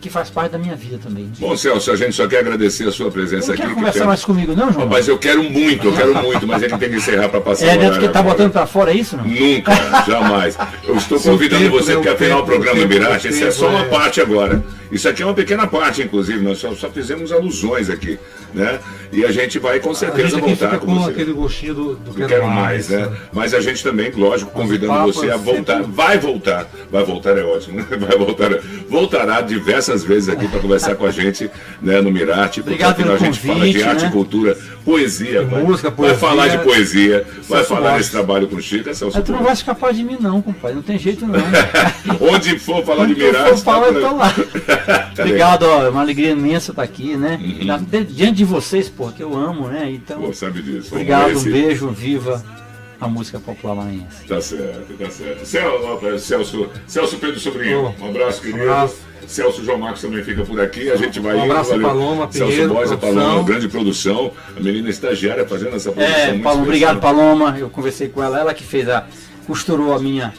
que 0.00 0.08
faz 0.10 0.30
parte 0.30 0.52
da 0.52 0.58
minha 0.58 0.74
vida 0.74 0.98
também. 1.02 1.30
Bom, 1.38 1.56
Celso, 1.56 1.90
a 1.92 1.96
gente 1.96 2.12
só 2.14 2.26
quer 2.26 2.38
agradecer 2.38 2.88
a 2.88 2.92
sua 2.92 3.10
presença 3.10 3.48
Não 3.48 3.54
aqui. 3.54 3.62
quer 3.62 3.68
que 3.68 3.74
conversar 3.74 3.98
tem- 4.00 4.08
mais 4.08 4.24
comigo 4.24 4.54
não, 4.56 4.72
João? 4.72 4.86
Mas 4.88 5.06
eu 5.08 5.18
quero 5.18 5.42
muito, 5.42 5.86
eu 5.88 5.92
quero 5.92 6.14
muito, 6.22 6.46
mas 6.46 6.62
ele 6.62 6.76
tem 6.78 6.88
que 6.90 6.96
encerrar 6.96 7.28
para 7.28 7.40
passar 7.40 7.66
É, 7.66 7.68
o 7.68 7.70
né, 7.72 7.76
horário 7.78 7.92
porque 7.96 8.08
tá 8.12 8.18
agora. 8.20 8.34
botando 8.34 8.52
pra 8.52 8.66
fora, 8.66 8.90
é 8.90 8.94
isso 8.94 9.16
não? 9.16 9.24
Nunca, 9.24 9.72
jamais. 10.06 10.56
Eu 10.86 10.96
estou 10.96 11.18
Seu 11.18 11.32
convidando 11.32 11.64
tempo, 11.64 11.76
você, 11.78 11.90
né, 11.90 11.94
porque 11.96 12.08
o 12.08 12.12
afinal 12.14 12.38
o 12.38 12.42
tempo, 12.42 12.52
programa 12.62 12.86
Mirage, 12.86 13.28
isso 13.28 13.44
é 13.44 13.50
só 13.50 13.68
uma 13.68 13.80
é. 13.80 13.84
parte 13.88 14.20
agora. 14.20 14.62
Isso 14.90 15.08
aqui 15.08 15.22
é 15.22 15.26
uma 15.26 15.34
pequena 15.34 15.68
parte, 15.68 16.02
inclusive, 16.02 16.40
nós 16.42 16.58
só, 16.58 16.74
só 16.74 16.90
fizemos 16.90 17.30
alusões 17.30 17.88
aqui, 17.88 18.18
né? 18.52 18.80
E 19.12 19.24
a 19.24 19.30
gente 19.30 19.56
vai 19.60 19.78
com 19.78 19.90
A 19.92 19.94
certeza 19.94 20.30
gente 20.30 20.38
aqui 20.38 20.48
voltar 20.48 20.66
fica 20.70 20.78
com 20.80 20.86
com 20.86 20.98
você. 21.04 21.10
aquele 21.10 21.32
gostinho 21.32 21.74
do, 21.74 21.94
do 21.94 22.18
Não 22.18 22.26
quero 22.26 22.48
mais, 22.48 22.88
né? 22.88 23.08
Mas 23.32 23.54
a 23.54 23.60
gente 23.60 23.84
também, 23.84 24.10
lógico, 24.10 24.50
convidando 24.50 25.12
você 25.12 25.28
é 25.28 25.32
a 25.32 25.36
voltar. 25.36 25.76
sempre- 25.76 25.92
Vai 25.92 26.18
voltar. 26.18 26.68
Vai 26.90 27.04
voltar 27.04 27.38
é 27.38 27.44
ótimo, 27.44 27.76
né? 27.76 27.86
Vai 27.96 28.18
voltar. 28.18 28.50
Voltará 28.88 29.40
diversas 29.42 29.89
vezes 30.04 30.28
aqui 30.28 30.46
para 30.48 30.60
conversar 30.60 30.94
com 30.94 31.04
a 31.06 31.10
gente, 31.10 31.50
né, 31.82 32.00
no 32.00 32.10
Mirarte, 32.10 32.60
porque 32.62 32.74
Obrigado 32.74 32.92
afinal 32.92 33.14
a 33.14 33.18
gente 33.18 33.38
fala 33.40 33.54
convite, 33.58 33.76
de 33.78 33.82
arte, 33.82 34.04
né? 34.04 34.10
cultura, 34.10 34.58
poesia. 34.84 35.42
vai, 35.44 35.62
música, 35.62 35.88
vai 35.90 35.96
poesia. 35.96 36.18
falar 36.18 36.48
de 36.48 36.58
poesia, 36.58 37.26
vai 37.26 37.42
Celso 37.58 37.68
falar 37.68 37.80
Borges. 37.80 37.98
desse 37.98 38.10
trabalho 38.10 38.46
com 38.48 38.56
o 38.56 38.62
Chico, 38.62 38.88
é 38.88 38.94
Celso 38.94 39.22
tu 39.22 39.32
não 39.32 39.42
vai 39.42 39.52
escapar 39.52 39.92
de 39.92 40.02
mim 40.04 40.16
não, 40.20 40.40
compadre, 40.40 40.76
não 40.76 40.82
tem 40.82 40.98
jeito 40.98 41.26
não. 41.26 41.40
Onde 42.32 42.58
for 42.58 42.84
falar 42.84 43.06
de 43.06 43.12
Onde 43.12 43.20
eu 43.22 43.26
Mirarte, 43.32 43.50
for 43.50 43.58
falar, 43.58 43.86
por 43.88 43.96
eu 43.96 44.08
tô 44.08 44.16
lá. 44.16 44.34
Tá 45.14 45.24
Obrigado, 45.24 45.64
ó, 45.64 45.82
é 45.84 45.88
uma 45.90 46.00
alegria 46.00 46.30
imensa 46.30 46.70
estar 46.72 46.82
aqui, 46.82 47.16
né? 47.16 47.38
Uhum. 47.40 47.84
De- 47.84 48.04
Diante 48.04 48.36
de 48.38 48.44
vocês, 48.44 48.88
pô, 48.88 49.08
que 49.08 49.22
eu 49.22 49.36
amo, 49.36 49.68
né? 49.68 49.90
Então, 49.90 50.20
Pô, 50.22 50.32
sabe 50.32 50.62
disso. 50.62 50.88
Obrigado, 50.92 51.36
um 51.38 51.42
beijo, 51.42 51.88
viva 51.88 52.42
a 53.00 53.08
música 53.08 53.38
popular 53.38 53.74
maranhense. 53.74 54.24
Tá 54.28 54.40
certo, 54.40 54.92
tá 54.98 55.10
certo. 55.10 55.44
Cel- 55.46 56.18
Celso, 56.18 56.68
Celso 56.86 57.16
Pedro 57.16 57.38
Sobrinho, 57.40 57.94
um 58.00 58.08
abraço, 58.08 58.40
querido. 58.40 58.62
abraço. 58.62 58.96
Celso 59.26 59.64
João 59.64 59.78
Marcos 59.78 60.02
também 60.02 60.22
fica 60.22 60.44
por 60.44 60.60
aqui. 60.60 60.90
A 60.90 60.96
gente 60.96 61.20
vai 61.20 61.36
Um 61.36 61.44
abraço. 61.44 61.78
Paloma, 61.80 62.28
Celso 62.30 62.52
Pinheiro, 62.52 62.74
produção. 62.74 62.98
Paloma, 62.98 63.42
grande 63.44 63.68
produção. 63.68 64.32
A 64.56 64.60
menina 64.60 64.90
estagiária 64.90 65.46
fazendo 65.46 65.76
essa 65.76 65.92
produção. 65.92 66.16
É, 66.16 66.30
muito 66.30 66.42
Paloma, 66.42 66.62
obrigado, 66.62 67.00
Paloma. 67.00 67.56
Eu 67.58 67.70
conversei 67.70 68.08
com 68.08 68.22
ela, 68.22 68.38
ela 68.38 68.54
que 68.54 68.64
fez 68.64 68.88
a. 68.88 69.06
costurou 69.46 69.94
a 69.94 69.98
minha, 69.98 70.32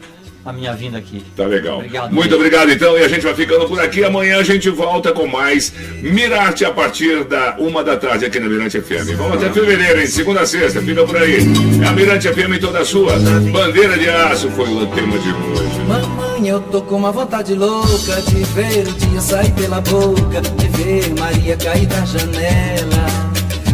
a 0.45 0.51
minha 0.54 0.73
vinda 0.73 0.97
aqui. 0.97 1.23
Tá 1.36 1.45
legal. 1.45 1.77
Obrigado, 1.77 2.12
Muito 2.12 2.23
gente. 2.30 2.36
obrigado, 2.36 2.71
então. 2.71 2.97
E 2.97 3.04
a 3.04 3.08
gente 3.08 3.21
vai 3.23 3.34
ficando 3.36 3.67
por 3.67 3.80
aqui. 3.80 4.04
Amanhã 4.04 4.38
a 4.39 4.43
gente 4.43 4.69
volta 4.69 5.12
com 5.12 5.27
mais 5.27 5.71
Mirarte 6.01 6.65
a 6.65 6.71
partir 6.71 7.23
da 7.25 7.56
uma 7.60 7.84
da 7.84 7.95
tarde 7.97 8.25
aqui 8.25 8.39
na 8.39 8.47
Mirante 8.47 8.82
FM. 8.82 9.15
Vamos 9.17 9.38
até 9.43 9.51
fevereiro, 9.51 9.99
hein? 9.99 10.08
Segunda 10.08 10.41
a 10.41 10.45
sexta, 10.45 10.82
fica 10.82 11.04
por 11.04 11.17
aí. 11.17 11.38
É 11.84 11.88
a 11.88 11.91
Mirante 11.91 12.27
FM 12.27 12.60
toda 12.60 12.80
a 12.80 12.86
sua. 12.86 13.13
Bandeira 13.51 13.97
de 13.97 14.10
aço 14.10 14.49
foi 14.51 14.65
o 14.69 14.86
tema 14.88 15.17
de 15.19 15.30
hoje. 15.30 15.80
Mamãe, 15.88 16.47
eu 16.47 16.60
tô 16.60 16.82
com 16.82 16.95
uma 16.95 17.12
vontade 17.12 17.54
louca 17.54 18.21
de 18.21 18.43
ver 18.54 18.88
o 18.88 18.91
dia 18.93 19.21
sair 19.21 19.51
pela 19.51 19.82
boca, 19.82 20.41
de 20.41 20.67
ver 20.69 21.13
Maria 21.19 21.56
cair 21.58 21.86
da 21.86 22.04
janela, 22.06 23.31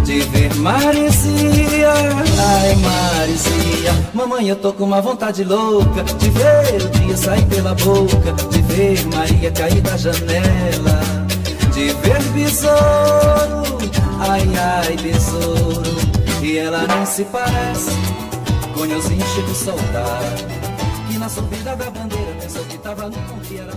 de 0.07 0.21
ver 0.21 0.55
Maricia, 0.55 1.91
ai 2.39 2.75
Maricia. 2.77 3.91
Mamãe, 4.13 4.47
eu 4.47 4.55
tô 4.55 4.71
com 4.71 4.85
uma 4.85 5.01
vontade 5.01 5.43
louca 5.43 6.01
de 6.01 6.29
ver 6.29 6.81
o 6.81 6.89
dia 6.99 7.17
sair 7.17 7.45
pela 7.47 7.75
boca, 7.75 8.31
de 8.49 8.61
ver 8.61 9.05
Maria 9.07 9.51
cair 9.51 9.81
da 9.81 9.97
janela, 9.97 11.01
de 11.73 11.89
ver 11.89 12.23
besouro, 12.33 13.77
ai 14.21 14.47
ai 14.57 14.95
besouro. 14.95 15.97
E 16.41 16.57
ela 16.57 16.87
nem 16.87 17.05
se 17.05 17.25
parece 17.25 17.91
com 18.73 18.85
Nhozinho 18.85 19.27
Chico 19.35 19.53
Soldado 19.53 20.57
que 21.09 21.17
na 21.17 21.27
subida 21.27 21.75
da 21.75 21.89
bandeira 21.89 22.33
pensou 22.39 22.63
que 22.65 22.77
tava 22.77 23.09
no 23.09 23.17
ponto 23.17 23.53
e 23.53 23.57
era 23.57 23.73